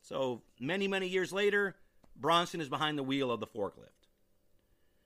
[0.02, 1.76] So many, many years later,
[2.16, 4.08] Bronson is behind the wheel of the forklift.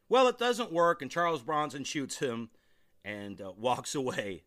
[0.07, 2.49] Well, it doesn't work, and Charles Bronson shoots him
[3.03, 4.43] and uh, walks away.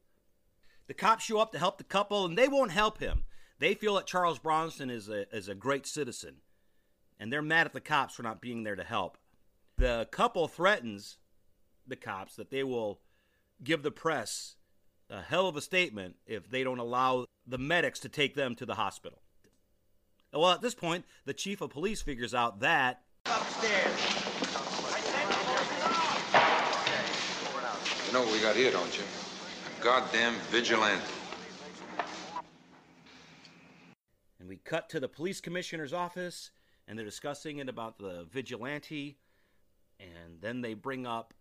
[0.86, 3.24] The cops show up to help the couple, and they won't help him.
[3.58, 6.36] They feel that Charles Bronson is a, is a great citizen,
[7.18, 9.18] and they're mad at the cops for not being there to help.
[9.76, 11.18] The couple threatens
[11.86, 13.00] the cops that they will
[13.62, 14.56] give the press
[15.08, 18.66] a hell of a statement if they don't allow the medics to take them to
[18.66, 19.20] the hospital.
[20.32, 23.02] Well, at this point, the chief of police figures out that.
[23.26, 24.16] Upstairs.
[28.06, 29.04] You know what we got here, don't you?
[29.78, 31.04] A goddamn vigilante.
[34.38, 36.50] And we cut to the police commissioner's office,
[36.86, 39.18] and they're discussing it about the vigilante.
[39.98, 41.32] And then they bring up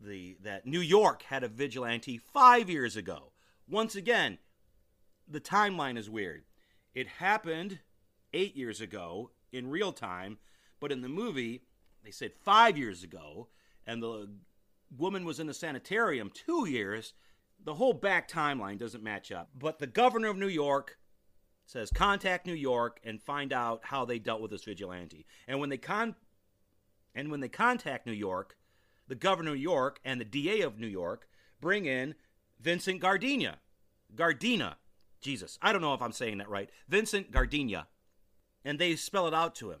[0.00, 3.32] the that New York had a vigilante five years ago.
[3.68, 4.38] Once again,
[5.28, 6.44] the timeline is weird.
[6.94, 7.80] It happened
[8.32, 10.38] eight years ago in real time,
[10.80, 11.62] but in the movie
[12.04, 13.48] they said five years ago,
[13.86, 14.30] and the
[14.96, 17.14] woman was in the sanitarium two years.
[17.64, 19.50] The whole back timeline doesn't match up.
[19.58, 20.98] But the governor of New York
[21.64, 25.26] says contact New York and find out how they dealt with this vigilante.
[25.48, 26.14] And when they con
[27.14, 28.56] and when they contact New York,
[29.08, 31.28] the governor of New York and the DA of New York
[31.60, 32.14] bring in
[32.60, 33.58] Vincent Gardenia.
[34.14, 34.76] Gardena.
[35.20, 36.70] Jesus, I don't know if I'm saying that right.
[36.88, 37.86] Vincent Gardenia.
[38.64, 39.80] And they spell it out to him.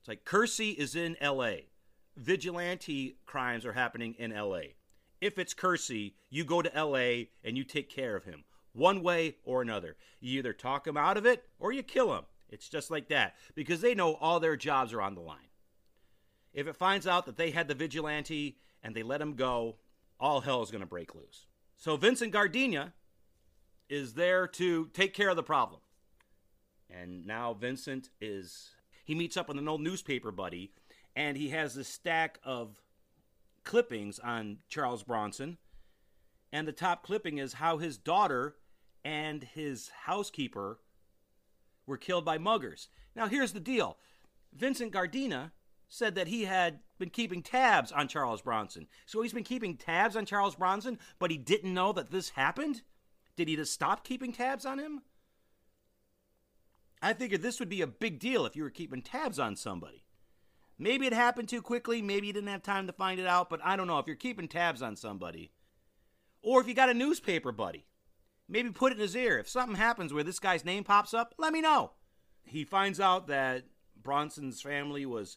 [0.00, 1.52] It's like Kersey is in LA.
[2.16, 4.74] Vigilante crimes are happening in LA.
[5.20, 8.44] If it's Kersey, you go to LA and you take care of him.
[8.72, 9.96] One way or another.
[10.20, 12.24] You either talk him out of it or you kill him.
[12.48, 13.34] It's just like that.
[13.54, 15.51] Because they know all their jobs are on the line.
[16.52, 19.76] If it finds out that they had the vigilante and they let him go,
[20.20, 21.46] all hell is going to break loose.
[21.76, 22.92] So Vincent Gardenia
[23.88, 25.80] is there to take care of the problem.
[26.90, 28.70] And now Vincent is
[29.04, 30.72] he meets up with an old newspaper buddy
[31.16, 32.80] and he has this stack of
[33.64, 35.58] clippings on Charles Bronson.
[36.52, 38.56] And the top clipping is how his daughter
[39.04, 40.78] and his housekeeper
[41.86, 42.88] were killed by muggers.
[43.16, 43.96] Now here's the deal.
[44.54, 45.52] Vincent Gardenia
[45.92, 48.86] said that he had been keeping tabs on Charles Bronson.
[49.04, 52.80] So he's been keeping tabs on Charles Bronson, but he didn't know that this happened?
[53.36, 55.02] Did he just stop keeping tabs on him?
[57.02, 60.06] I figured this would be a big deal if you were keeping tabs on somebody.
[60.78, 63.60] Maybe it happened too quickly, maybe you didn't have time to find it out, but
[63.62, 63.98] I don't know.
[63.98, 65.52] If you're keeping tabs on somebody,
[66.40, 67.84] or if you got a newspaper buddy,
[68.48, 69.38] maybe put it in his ear.
[69.38, 71.92] If something happens where this guy's name pops up, let me know.
[72.44, 73.64] He finds out that
[74.02, 75.36] Bronson's family was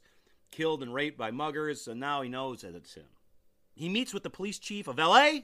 [0.56, 3.06] killed and raped by muggers, so now he knows that it's him.
[3.76, 5.40] He meets with the police chief of LA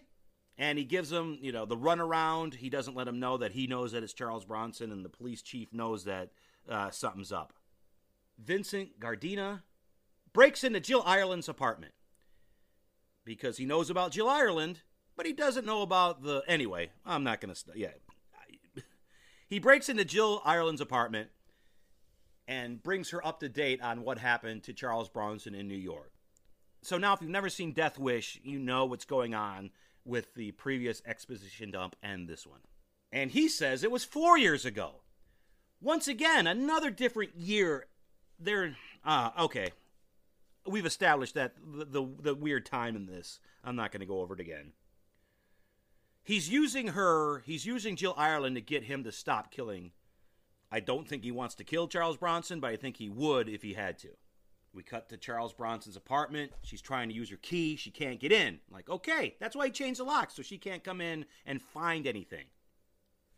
[0.58, 2.56] and he gives him, you know, the runaround.
[2.56, 5.42] He doesn't let him know that he knows that it's Charles Bronson, and the police
[5.42, 6.30] chief knows that
[6.70, 7.54] uh, something's up.
[8.38, 9.64] Vincent Gardenia
[10.34, 11.94] breaks into Jill Ireland's apartment
[13.26, 14.82] because he knows about Jill Ireland,
[15.18, 16.44] but he doesn't know about the.
[16.48, 17.60] Anyway, I'm not going to.
[17.60, 17.90] St- yeah.
[19.48, 21.28] He breaks into Jill Ireland's apartment
[22.52, 26.12] and brings her up to date on what happened to Charles Bronson in New York.
[26.82, 29.70] So now, if you've never seen Death Wish, you know what's going on
[30.04, 32.60] with the previous exposition dump and this one.
[33.10, 34.96] And he says it was four years ago.
[35.80, 37.86] Once again, another different year.
[38.38, 39.72] There, ah, okay.
[40.68, 43.40] We've established that the, the, the weird time in this.
[43.64, 44.74] I'm not going to go over it again.
[46.22, 47.40] He's using her.
[47.46, 49.92] He's using Jill Ireland to get him to stop killing.
[50.72, 53.62] I don't think he wants to kill Charles Bronson, but I think he would if
[53.62, 54.10] he had to.
[54.74, 56.54] We cut to Charles Bronson's apartment.
[56.64, 57.76] She's trying to use her key.
[57.76, 58.60] She can't get in.
[58.72, 62.08] Like, okay, that's why he changed the lock, so she can't come in and find
[62.08, 62.46] anything.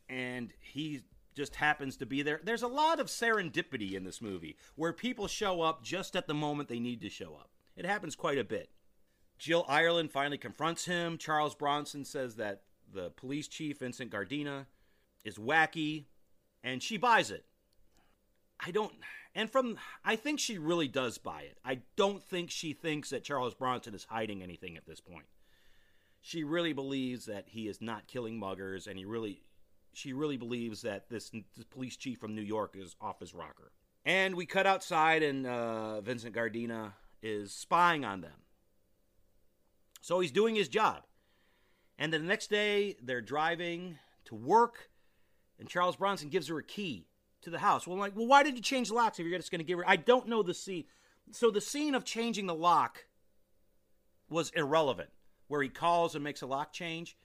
[0.08, 1.02] And he
[1.34, 2.39] just happens to be there.
[2.43, 6.36] There's a lot of serendipity in this movie where people show up just at the
[6.36, 7.50] moment they need to show up.
[7.76, 8.69] It happens quite a bit.
[9.39, 11.17] Jill Ireland finally confronts him.
[11.17, 12.62] Charles Bronson says that
[12.93, 14.67] the police chief, Vincent Gardenia,
[15.26, 16.06] is wacky,
[16.63, 17.45] and she buys it.
[18.59, 18.93] I don't.
[19.36, 21.57] And from, I think she really does buy it.
[21.66, 25.26] I don't think she thinks that Charles Bronson is hiding anything at this point.
[26.22, 29.41] She really believes that he is not killing muggers, and he really,
[29.91, 33.72] she really believes that this, this police chief from New York is off his rocker.
[34.05, 38.32] And we cut outside, and uh, Vincent Gardina is spying on them.
[39.99, 41.03] So he's doing his job.
[41.97, 44.89] And the next day, they're driving to work,
[45.64, 47.07] and Charles Bronson gives her a key
[47.41, 47.88] to the house.
[47.88, 49.66] Well, I'm like, well, why did you change the locks if you're just going to
[49.66, 49.88] give her?
[49.88, 50.84] I don't know the scene.
[51.32, 53.05] So the scene of changing the lock
[54.30, 55.09] was irrelevant.
[55.47, 57.16] where he calls and makes a lock change,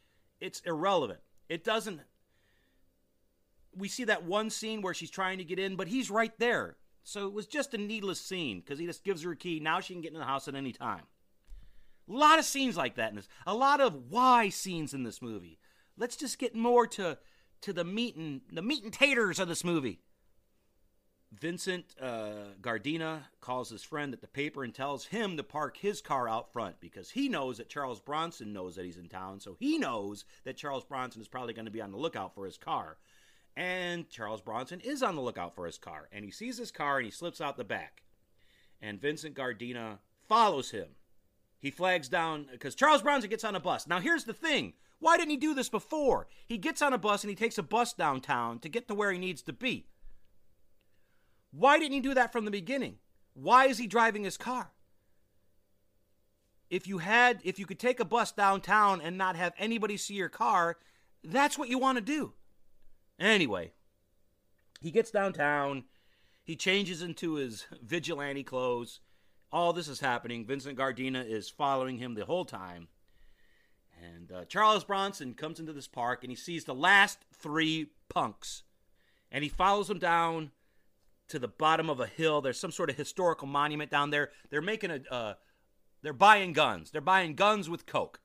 [0.41, 1.19] it's irrelevant.
[1.49, 2.01] It doesn't.
[3.77, 6.77] We see that one scene where she's trying to get in, but he's right there.
[7.03, 9.59] So it was just a needless scene because he just gives her a key.
[9.61, 11.03] Now she can get in the house at any time.
[12.09, 13.29] A lot of scenes like that in this.
[13.47, 15.59] A lot of why scenes in this movie.
[15.97, 17.19] Let's just get more to
[17.63, 20.01] to the meat and the meat and taters of this movie.
[21.31, 22.55] Vincent uh,
[23.41, 26.81] calls his friend at the paper and tells him to park his car out front
[26.81, 29.41] because he knows that Charles Bronson knows that he's in town.
[29.41, 32.47] So he knows that Charles Bronson is probably going to be on the lookout for
[32.47, 32.97] his car.
[33.57, 36.09] And Charles Bronson is on the lookout for his car.
[36.13, 38.05] And he sees his car and he slips out the back.
[38.81, 39.99] And Vincent Gardena
[40.29, 40.89] follows him.
[41.59, 43.87] He flags down because Charles Bronson gets on a bus.
[43.87, 46.27] Now, here's the thing why didn't he do this before?
[46.47, 49.13] He gets on a bus and he takes a bus downtown to get to where
[49.13, 49.87] he needs to be.
[51.51, 52.97] Why didn't he do that from the beginning?
[53.35, 54.73] Why is he driving his car?
[56.69, 60.15] If you had if you could take a bus downtown and not have anybody see
[60.15, 60.77] your car,
[61.25, 62.35] that's what you want to do.
[63.19, 63.73] Anyway,
[64.81, 65.85] he gets downtown,
[66.45, 69.01] he changes into his vigilante clothes.
[69.51, 70.45] All this is happening.
[70.45, 72.89] Vincent Gardena is following him the whole time.
[74.03, 78.63] And uh, Charles Bronson comes into this park and he sees the last three punks.
[79.31, 80.53] And he follows them down
[81.29, 82.41] to the bottom of a hill.
[82.41, 84.31] There's some sort of historical monument down there.
[84.51, 85.35] They're making a, uh,
[86.03, 86.91] they're buying guns.
[86.91, 88.21] They're buying guns with Coke.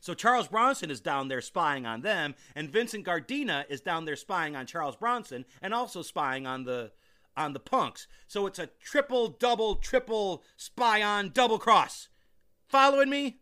[0.00, 4.16] So Charles Bronson is down there spying on them, and Vincent Gardina is down there
[4.16, 6.92] spying on Charles Bronson and also spying on the
[7.36, 8.08] on the punks.
[8.26, 12.08] So it's a triple, double, triple spy on double cross.
[12.66, 13.40] Following me?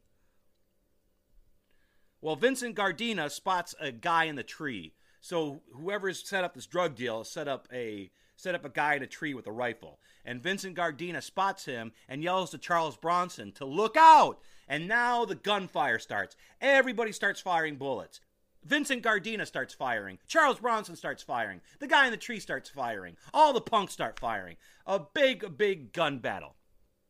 [2.20, 4.94] Well, Vincent Gardena spots a guy in the tree.
[5.20, 9.02] So whoever's set up this drug deal set up a set up a guy in
[9.02, 9.98] a tree with a rifle.
[10.24, 14.38] And Vincent Gardena spots him and yells to Charles Bronson to look out.
[14.68, 16.36] And now the gunfire starts.
[16.60, 18.20] Everybody starts firing bullets.
[18.64, 20.18] Vincent Gardena starts firing.
[20.26, 21.60] Charles Bronson starts firing.
[21.78, 23.16] The guy in the tree starts firing.
[23.32, 24.56] All the punks start firing.
[24.86, 26.56] A big, big gun battle.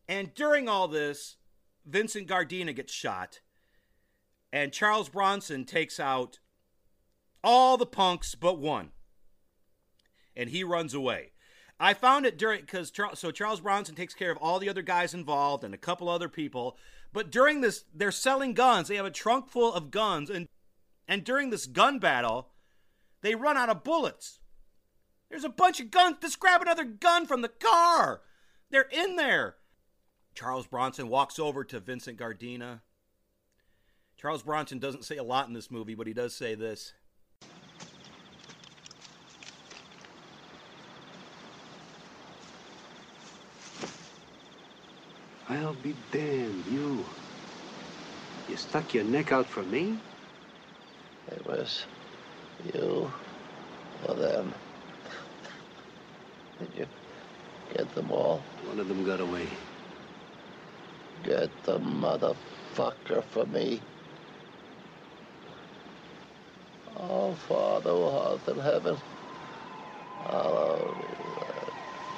[0.09, 1.37] And during all this,
[1.87, 3.41] Vincent Gardena gets shot.
[4.57, 6.39] And Charles Bronson takes out
[7.45, 8.93] all the punks but one.
[10.35, 11.33] And he runs away.
[11.79, 14.81] I found it during because Charles, so Charles Bronson takes care of all the other
[14.81, 16.79] guys involved and a couple other people.
[17.13, 18.89] But during this, they're selling guns.
[18.89, 20.49] They have a trunk full of guns, and
[21.07, 22.49] and during this gun battle,
[23.21, 24.41] they run out of bullets.
[25.29, 26.17] There's a bunch of guns.
[26.23, 28.23] Just grab another gun from the car.
[28.71, 29.57] They're in there.
[30.35, 32.81] Charles Bronson walks over to Vincent Gardena.
[34.27, 36.95] Charles Bronson doesn't say a lot in this movie, but he does say this.
[45.49, 47.05] I'll be damned, you.
[48.49, 49.97] You stuck your neck out for me?
[51.31, 51.85] It was
[52.75, 53.09] you
[54.09, 54.53] or them.
[56.59, 56.87] Did you
[57.77, 58.43] get them all?
[58.65, 59.47] One of them got away.
[61.23, 63.81] Get the motherfucker for me.
[66.99, 68.97] Oh, Father who art in heaven,
[70.25, 70.97] hallowed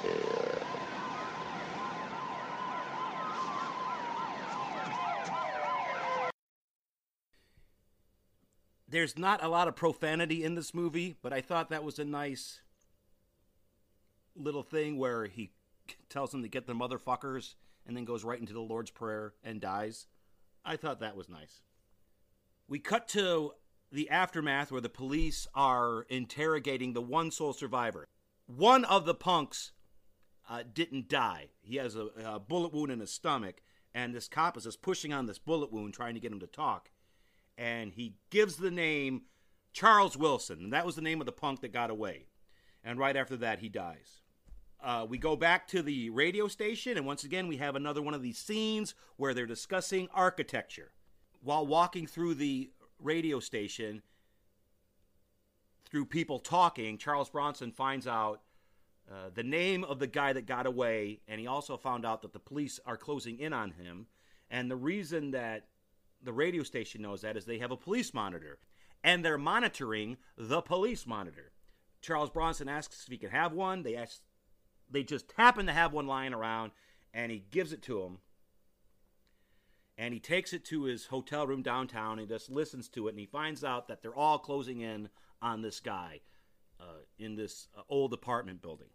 [0.03, 0.59] be thy.
[8.87, 12.05] There's not a lot of profanity in this movie, but I thought that was a
[12.05, 12.61] nice
[14.35, 15.51] little thing where he
[16.09, 17.53] tells them to get the motherfuckers
[17.85, 20.07] and then goes right into the Lord's Prayer and dies.
[20.65, 21.61] I thought that was nice.
[22.67, 23.53] We cut to
[23.91, 28.07] the aftermath where the police are interrogating the one sole survivor.
[28.45, 29.71] One of the punks
[30.49, 31.49] uh, didn't die.
[31.61, 33.61] He has a, a bullet wound in his stomach,
[33.93, 36.47] and this cop is just pushing on this bullet wound, trying to get him to
[36.47, 36.91] talk.
[37.57, 39.23] And he gives the name
[39.73, 42.27] Charles Wilson, and that was the name of the punk that got away.
[42.83, 44.21] And right after that, he dies.
[44.81, 48.13] Uh, we go back to the radio station, and once again, we have another one
[48.13, 50.93] of these scenes where they're discussing architecture.
[51.41, 54.01] While walking through the radio station,
[55.89, 58.41] through people talking, Charles Bronson finds out
[59.11, 62.33] uh, the name of the guy that got away, and he also found out that
[62.33, 64.05] the police are closing in on him.
[64.51, 65.67] And the reason that
[66.21, 68.59] the radio station knows that is they have a police monitor,
[69.03, 71.51] and they're monitoring the police monitor.
[72.01, 73.83] Charles Bronson asks if he can have one.
[73.83, 74.21] They ask,
[74.89, 76.71] they just happen to have one lying around,
[77.13, 78.19] and he gives it to him.
[79.99, 83.19] And he takes it to his hotel room downtown and just listens to it, and
[83.19, 85.09] he finds out that they're all closing in
[85.41, 86.21] on this guy
[86.79, 88.87] uh, in this uh, old apartment building.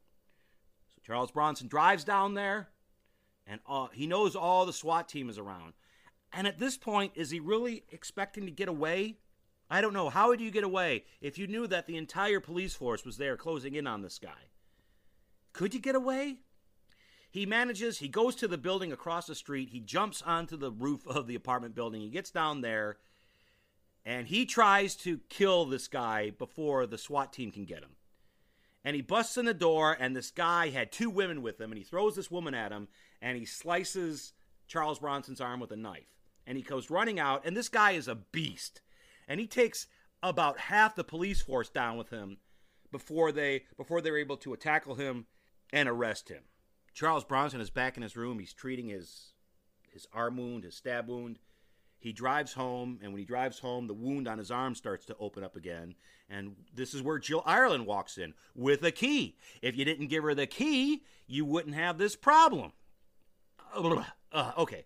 [0.88, 2.70] So Charles Bronson drives down there,
[3.46, 5.74] and uh, he knows all the SWAT team is around.
[6.32, 9.18] And at this point, is he really expecting to get away?
[9.68, 10.08] I don't know.
[10.08, 13.36] How would you get away if you knew that the entire police force was there
[13.36, 14.48] closing in on this guy?
[15.52, 16.38] Could you get away?
[17.34, 21.04] He manages, he goes to the building across the street, he jumps onto the roof
[21.04, 22.98] of the apartment building, he gets down there,
[24.04, 27.96] and he tries to kill this guy before the SWAT team can get him.
[28.84, 31.78] And he busts in the door, and this guy had two women with him, and
[31.78, 32.86] he throws this woman at him,
[33.20, 34.32] and he slices
[34.68, 36.14] Charles Bronson's arm with a knife.
[36.46, 38.80] And he goes running out, and this guy is a beast.
[39.26, 39.88] And he takes
[40.22, 42.36] about half the police force down with him
[42.92, 45.26] before they before they're able to tackle him
[45.72, 46.44] and arrest him.
[46.94, 48.38] Charles Bronson is back in his room.
[48.38, 49.32] He's treating his
[49.92, 51.38] his arm wound, his stab wound.
[51.98, 55.16] He drives home, and when he drives home, the wound on his arm starts to
[55.18, 55.94] open up again.
[56.28, 59.36] And this is where Jill Ireland walks in with a key.
[59.62, 62.72] If you didn't give her the key, you wouldn't have this problem.
[64.32, 64.84] Uh, okay.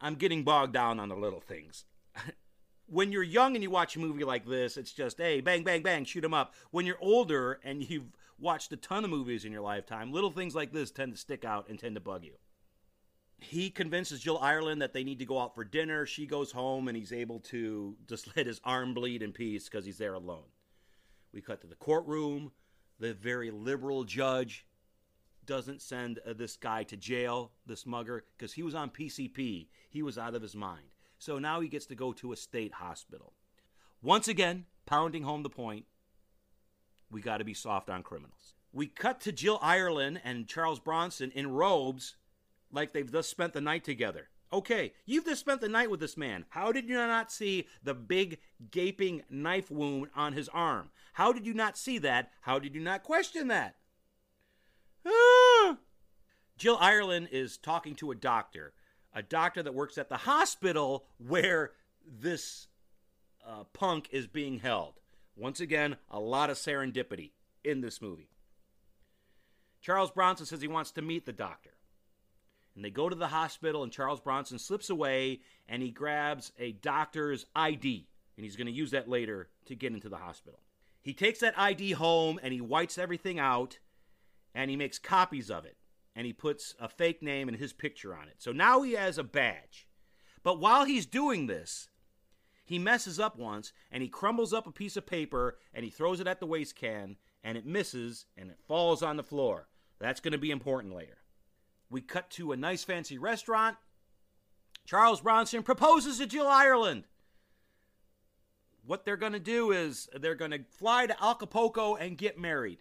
[0.00, 1.84] I'm getting bogged down on the little things.
[2.86, 5.82] when you're young and you watch a movie like this, it's just, hey, bang, bang,
[5.82, 6.54] bang, shoot them up.
[6.72, 8.10] When you're older and you've
[8.40, 11.44] watched a ton of movies in your lifetime, little things like this tend to stick
[11.44, 12.34] out and tend to bug you.
[13.38, 16.04] He convinces Jill Ireland that they need to go out for dinner.
[16.04, 19.84] She goes home and he's able to just let his arm bleed in peace because
[19.84, 20.44] he's there alone.
[21.32, 22.52] We cut to the courtroom.
[22.98, 24.66] The very liberal judge
[25.46, 29.68] doesn't send uh, this guy to jail, this mugger, because he was on PCP.
[29.88, 30.86] He was out of his mind.
[31.18, 33.32] So now he gets to go to a state hospital.
[34.02, 35.86] Once again, pounding home the point,
[37.10, 38.54] we got to be soft on criminals.
[38.72, 42.16] We cut to Jill Ireland and Charles Bronson in robes
[42.72, 44.28] like they've just spent the night together.
[44.52, 46.44] Okay, you've just spent the night with this man.
[46.48, 48.38] How did you not see the big
[48.70, 50.90] gaping knife wound on his arm?
[51.12, 52.30] How did you not see that?
[52.40, 53.76] How did you not question that?
[56.56, 58.72] Jill Ireland is talking to a doctor,
[59.14, 61.72] a doctor that works at the hospital where
[62.04, 62.66] this
[63.46, 64.99] uh, punk is being held.
[65.40, 67.30] Once again, a lot of serendipity
[67.64, 68.28] in this movie.
[69.80, 71.70] Charles Bronson says he wants to meet the doctor.
[72.76, 76.72] And they go to the hospital, and Charles Bronson slips away and he grabs a
[76.72, 78.06] doctor's ID.
[78.36, 80.60] And he's going to use that later to get into the hospital.
[81.02, 83.78] He takes that ID home and he whites everything out
[84.54, 85.76] and he makes copies of it.
[86.14, 88.36] And he puts a fake name and his picture on it.
[88.38, 89.86] So now he has a badge.
[90.42, 91.89] But while he's doing this,
[92.70, 96.20] he messes up once and he crumbles up a piece of paper and he throws
[96.20, 99.66] it at the waste can and it misses and it falls on the floor.
[99.98, 101.18] That's going to be important later.
[101.90, 103.76] We cut to a nice fancy restaurant.
[104.86, 107.08] Charles Bronson proposes to Jill Ireland.
[108.86, 112.78] What they're going to do is they're going to fly to Acapulco and get married.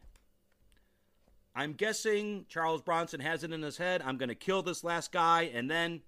[1.55, 4.03] I'm guessing Charles Bronson has it in his head.
[4.05, 6.01] I'm going to kill this last guy and then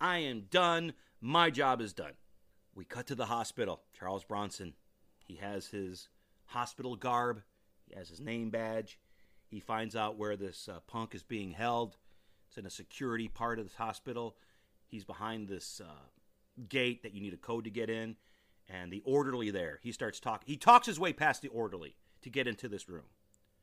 [0.00, 0.92] I am done.
[1.20, 2.12] My job is done.
[2.76, 3.80] We cut to the hospital.
[3.98, 4.74] Charles Bronson.
[5.24, 6.08] He has his
[6.44, 7.42] hospital garb,
[7.88, 9.00] he has his name badge.
[9.48, 11.96] He finds out where this uh, punk is being held.
[12.48, 14.36] It's in a security part of this hospital.
[14.86, 16.08] He's behind this uh,
[16.68, 18.16] gate that you need a code to get in.
[18.68, 20.46] And the orderly there, he starts talking.
[20.46, 23.06] He talks his way past the orderly to get into this room,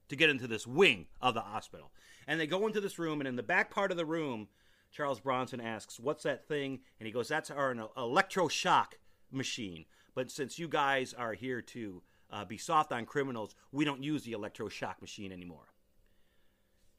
[0.07, 1.91] to get into this wing of the hospital.
[2.27, 4.47] And they go into this room, and in the back part of the room,
[4.91, 6.79] Charles Bronson asks, What's that thing?
[6.99, 8.93] And he goes, That's our an electroshock
[9.33, 9.85] machine.
[10.15, 14.23] But since you guys are here to uh, be soft on criminals, we don't use
[14.23, 15.73] the electroshock machine anymore.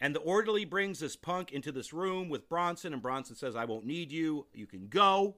[0.00, 3.64] And the orderly brings this punk into this room with Bronson, and Bronson says, I
[3.64, 4.46] won't need you.
[4.52, 5.36] You can go.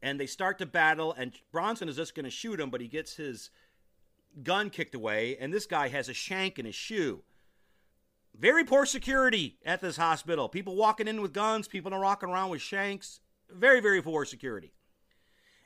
[0.00, 2.88] And they start to battle, and Bronson is just going to shoot him, but he
[2.88, 3.50] gets his
[4.42, 7.22] gun kicked away, and this guy has a shank in his shoe.
[8.34, 10.48] Very poor security at this hospital.
[10.48, 13.20] People walking in with guns, people are walking around with shanks.
[13.50, 14.72] Very, very poor security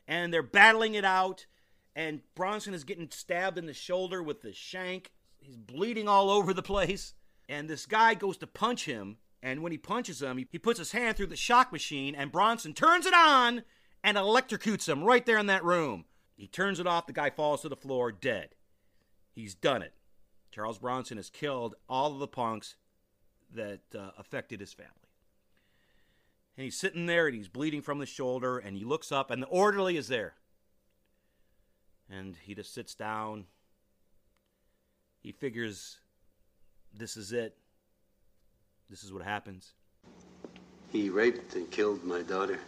[0.06, 1.46] and they're battling it out.
[1.94, 5.12] And Bronson is getting stabbed in the shoulder with the shank.
[5.38, 7.14] He's bleeding all over the place.
[7.48, 9.16] And this guy goes to punch him.
[9.42, 12.32] And when he punches him, he, he puts his hand through the shock machine, and
[12.32, 13.62] Bronson turns it on
[14.02, 16.06] and electrocutes him right there in that room.
[16.36, 17.06] He turns it off.
[17.06, 18.50] The guy falls to the floor dead.
[19.32, 19.92] He's done it.
[20.50, 22.76] Charles Bronson has killed all of the punks
[23.54, 25.05] that uh, affected his family
[26.56, 29.42] and he's sitting there and he's bleeding from the shoulder and he looks up and
[29.42, 30.34] the orderly is there.
[32.10, 33.44] And he just sits down.
[35.22, 35.98] He figures
[36.94, 37.56] this is it.
[38.88, 39.72] This is what happens.
[40.92, 42.58] He raped and killed my daughter.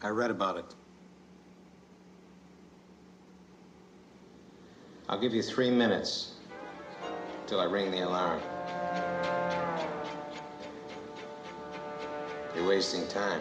[0.00, 0.74] I read about it.
[5.08, 6.32] I'll give you three minutes
[7.46, 8.40] till i ring the alarm
[12.58, 13.40] you're wasting time.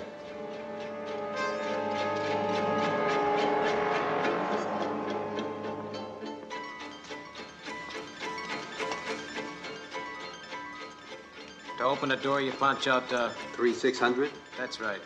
[11.79, 13.29] To open the door, you punch out, uh...
[13.53, 14.29] Three six hundred?
[14.55, 15.01] That's right.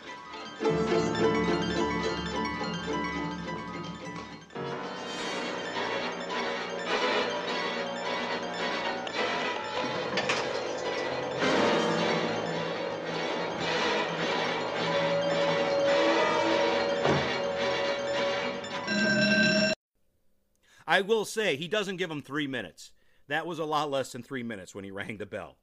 [20.92, 22.92] I will say he doesn't give him three minutes.
[23.26, 25.56] That was a lot less than three minutes when he rang the bell.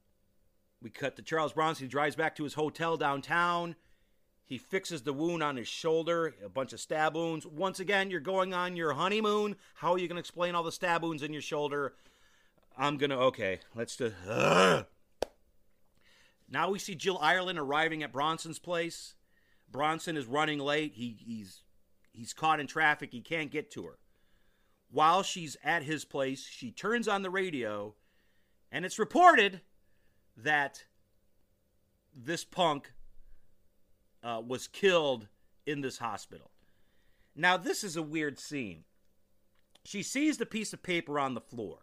[0.82, 1.86] We cut to Charles Bronson.
[1.86, 3.76] He drives back to his hotel downtown.
[4.44, 7.46] He fixes the wound on his shoulder, a bunch of stab wounds.
[7.46, 9.54] Once again, you're going on your honeymoon.
[9.74, 11.94] How are you going to explain all the stab wounds in your shoulder?
[12.76, 14.12] I'm going to, okay, let's do.
[14.28, 14.84] Ugh.
[16.50, 19.14] Now we see Jill Ireland arriving at Bronson's place.
[19.70, 20.94] Bronson is running late.
[20.94, 21.60] He, he's,
[22.10, 23.12] he's caught in traffic.
[23.12, 23.99] He can't get to her.
[24.90, 27.94] While she's at his place, she turns on the radio,
[28.72, 29.60] and it's reported
[30.36, 30.84] that
[32.14, 32.92] this punk
[34.22, 35.28] uh, was killed
[35.64, 36.50] in this hospital.
[37.36, 38.84] Now, this is a weird scene.
[39.84, 41.78] She sees the piece of paper on the floor.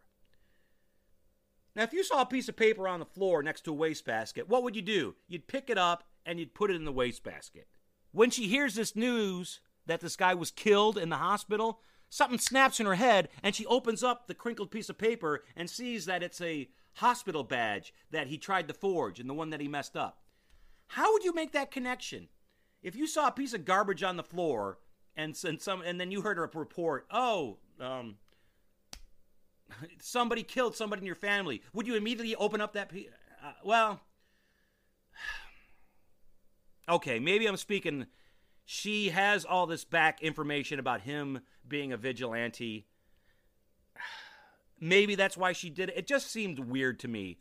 [1.76, 4.50] Now, if you saw a piece of paper on the floor next to a wastebasket,
[4.50, 5.16] what would you do?
[5.28, 7.68] You'd pick it up and you'd put it in the wastebasket.
[8.12, 11.80] When she hears this news that this guy was killed in the hospital,
[12.10, 15.70] something snaps in her head and she opens up the crinkled piece of paper and
[15.70, 19.62] sees that it's a hospital badge that he tried to forge and the one that
[19.62, 20.22] he messed up.
[20.88, 22.30] How would you make that connection?
[22.82, 24.80] If you saw a piece of garbage on the floor
[25.16, 28.16] and, and some and then you heard a report, oh, um,
[30.02, 32.92] somebody killed somebody in your family, would you immediately open up that?
[33.44, 34.00] Uh, well,
[36.90, 38.08] okay, maybe I'm speaking.
[38.70, 42.86] She has all this back information about him being a vigilante.
[44.82, 45.98] Maybe that's why she did it.
[46.00, 47.40] It just seemed weird to me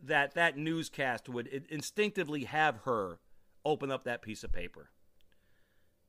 [0.00, 3.18] that that newscast would instinctively have her
[3.64, 4.90] open up that piece of paper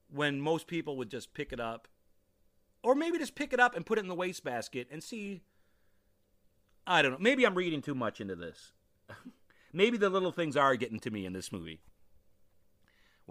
[0.07, 1.87] when most people would just pick it up
[2.83, 5.41] or maybe just pick it up and put it in the wastebasket and see
[6.85, 7.17] I don't know.
[7.19, 8.71] Maybe I'm reading too much into this.
[9.73, 11.81] maybe the little things are getting to me in this movie.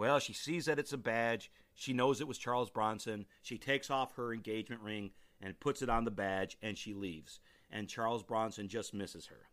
[0.01, 1.51] Well, she sees that it's a badge.
[1.75, 3.27] She knows it was Charles Bronson.
[3.43, 5.11] She takes off her engagement ring
[5.43, 7.39] and puts it on the badge and she leaves.
[7.71, 9.51] And Charles Bronson just misses her.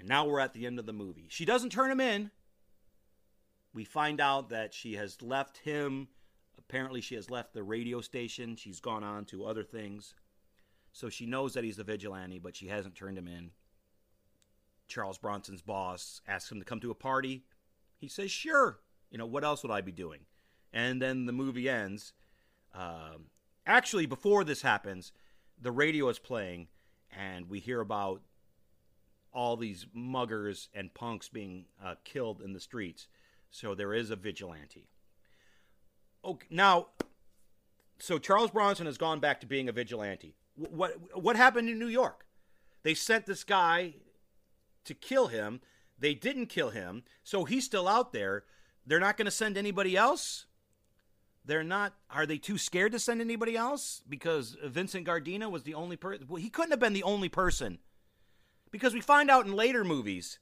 [0.00, 1.26] And now we're at the end of the movie.
[1.28, 2.32] She doesn't turn him in.
[3.72, 6.08] We find out that she has left him.
[6.58, 8.56] Apparently, she has left the radio station.
[8.56, 10.14] She's gone on to other things.
[10.90, 13.52] So she knows that he's a vigilante, but she hasn't turned him in.
[14.88, 17.44] Charles Bronson's boss asks him to come to a party.
[17.96, 18.80] He says, sure.
[19.10, 20.20] You know, what else would I be doing?
[20.72, 22.12] And then the movie ends.
[22.74, 23.26] Um,
[23.66, 25.12] actually, before this happens,
[25.60, 26.68] the radio is playing,
[27.16, 28.22] and we hear about
[29.32, 33.08] all these muggers and punks being uh, killed in the streets.
[33.50, 34.88] So there is a vigilante.
[36.24, 36.88] Okay, now,
[37.98, 40.34] so Charles Bronson has gone back to being a vigilante.
[40.56, 42.26] What what happened in New York?
[42.82, 43.94] They sent this guy
[44.84, 45.60] to kill him.
[45.98, 48.44] They didn't kill him, so he's still out there.
[48.88, 50.46] They're not going to send anybody else.
[51.44, 51.92] They're not.
[52.10, 54.02] Are they too scared to send anybody else?
[54.08, 56.26] Because Vincent Gardenia was the only person.
[56.26, 57.78] Well, he couldn't have been the only person.
[58.70, 60.38] Because we find out in later movies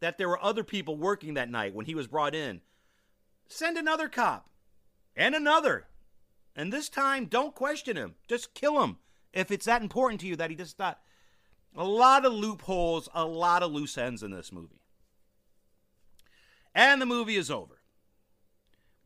[0.00, 2.60] that there were other people working that night when he was brought in.
[3.48, 4.48] Send another cop
[5.16, 5.86] and another.
[6.54, 8.14] And this time, don't question him.
[8.28, 8.98] Just kill him
[9.32, 11.00] if it's that important to you that he just thought.
[11.76, 14.82] A lot of loopholes, a lot of loose ends in this movie.
[16.74, 17.77] And the movie is over.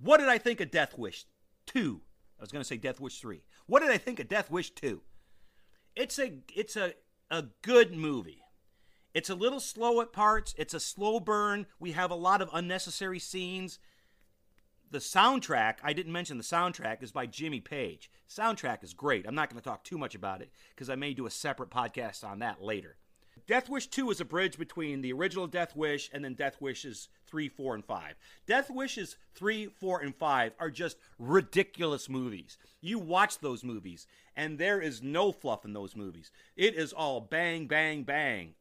[0.03, 1.27] What did I think of Death Wish
[1.67, 2.01] 2?
[2.39, 3.43] I was going to say Death Wish 3.
[3.67, 5.01] What did I think of Death Wish 2?
[5.95, 6.95] It's a it's a
[7.31, 8.43] a good movie.
[9.15, 10.55] It's a little slow at parts.
[10.59, 11.67] It's a slow burn.
[11.79, 13.79] We have a lot of unnecessary scenes.
[14.91, 18.11] The soundtrack, I didn't mention the soundtrack, is by Jimmy Page.
[18.29, 19.27] Soundtrack is great.
[19.27, 21.71] I'm not going to talk too much about it because I may do a separate
[21.71, 22.97] podcast on that later.
[23.47, 27.09] Death Wish 2 is a bridge between the original Death Wish and then Death Wishes
[27.33, 28.15] 3, 4, and 5.
[28.47, 32.59] Death Wishes 3, 4, and 5 are just ridiculous movies.
[32.83, 34.07] You watch those movies,
[34.37, 36.31] and there is no fluff in those movies.
[36.57, 38.53] It is all bang, bang, bang,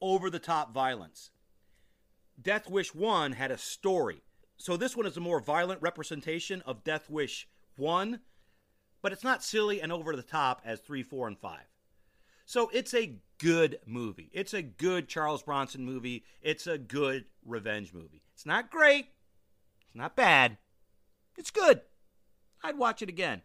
[0.00, 1.30] over the top violence.
[2.42, 4.22] Death Wish 1 had a story.
[4.56, 7.46] So this one is a more violent representation of Death Wish
[7.76, 8.18] 1,
[9.00, 11.60] but it's not silly and over the top as 3, 4, and 5.
[12.46, 14.30] So it's a good movie.
[14.32, 16.24] It's a good Charles Bronson movie.
[16.42, 18.22] It's a good revenge movie.
[18.34, 19.06] It's not great.
[19.86, 20.58] It's not bad.
[21.36, 21.82] It's good.
[22.62, 23.42] I'd watch it again.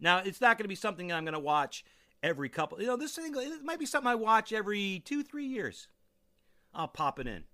[0.00, 1.84] Now, it's not going to be something I'm going to watch
[2.22, 2.80] every couple.
[2.80, 5.88] You know, this thing it might be something I watch every two, three years.
[6.74, 7.44] I'll pop it in.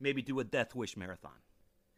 [0.00, 1.32] Maybe do a Death Wish marathon.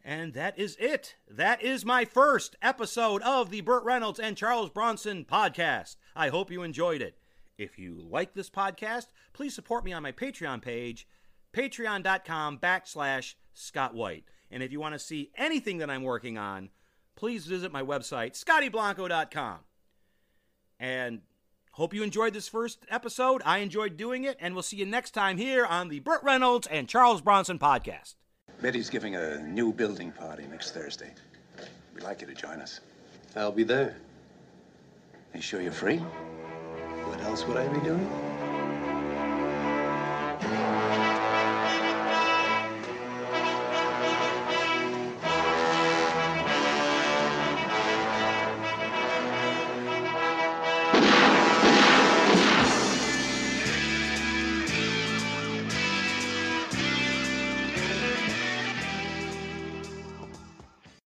[0.03, 1.15] And that is it.
[1.29, 5.97] That is my first episode of the Burt Reynolds and Charles Bronson podcast.
[6.15, 7.17] I hope you enjoyed it.
[7.57, 11.07] If you like this podcast, please support me on my Patreon page,
[11.53, 14.25] patreon.com backslash Scott White.
[14.51, 16.69] And if you want to see anything that I'm working on,
[17.15, 19.59] please visit my website, scottyblanco.com.
[20.79, 21.21] And
[21.71, 23.41] hope you enjoyed this first episode.
[23.43, 26.67] I enjoyed doing it, and we'll see you next time here on the Burt Reynolds
[26.67, 28.15] and Charles Bronson podcast.
[28.61, 31.11] Betty's giving a new building party next Thursday.
[31.95, 32.81] We'd like you to join us.
[33.35, 33.97] I'll be there.
[35.33, 36.01] Are you sure you're free?
[37.07, 38.36] What else would I be doing?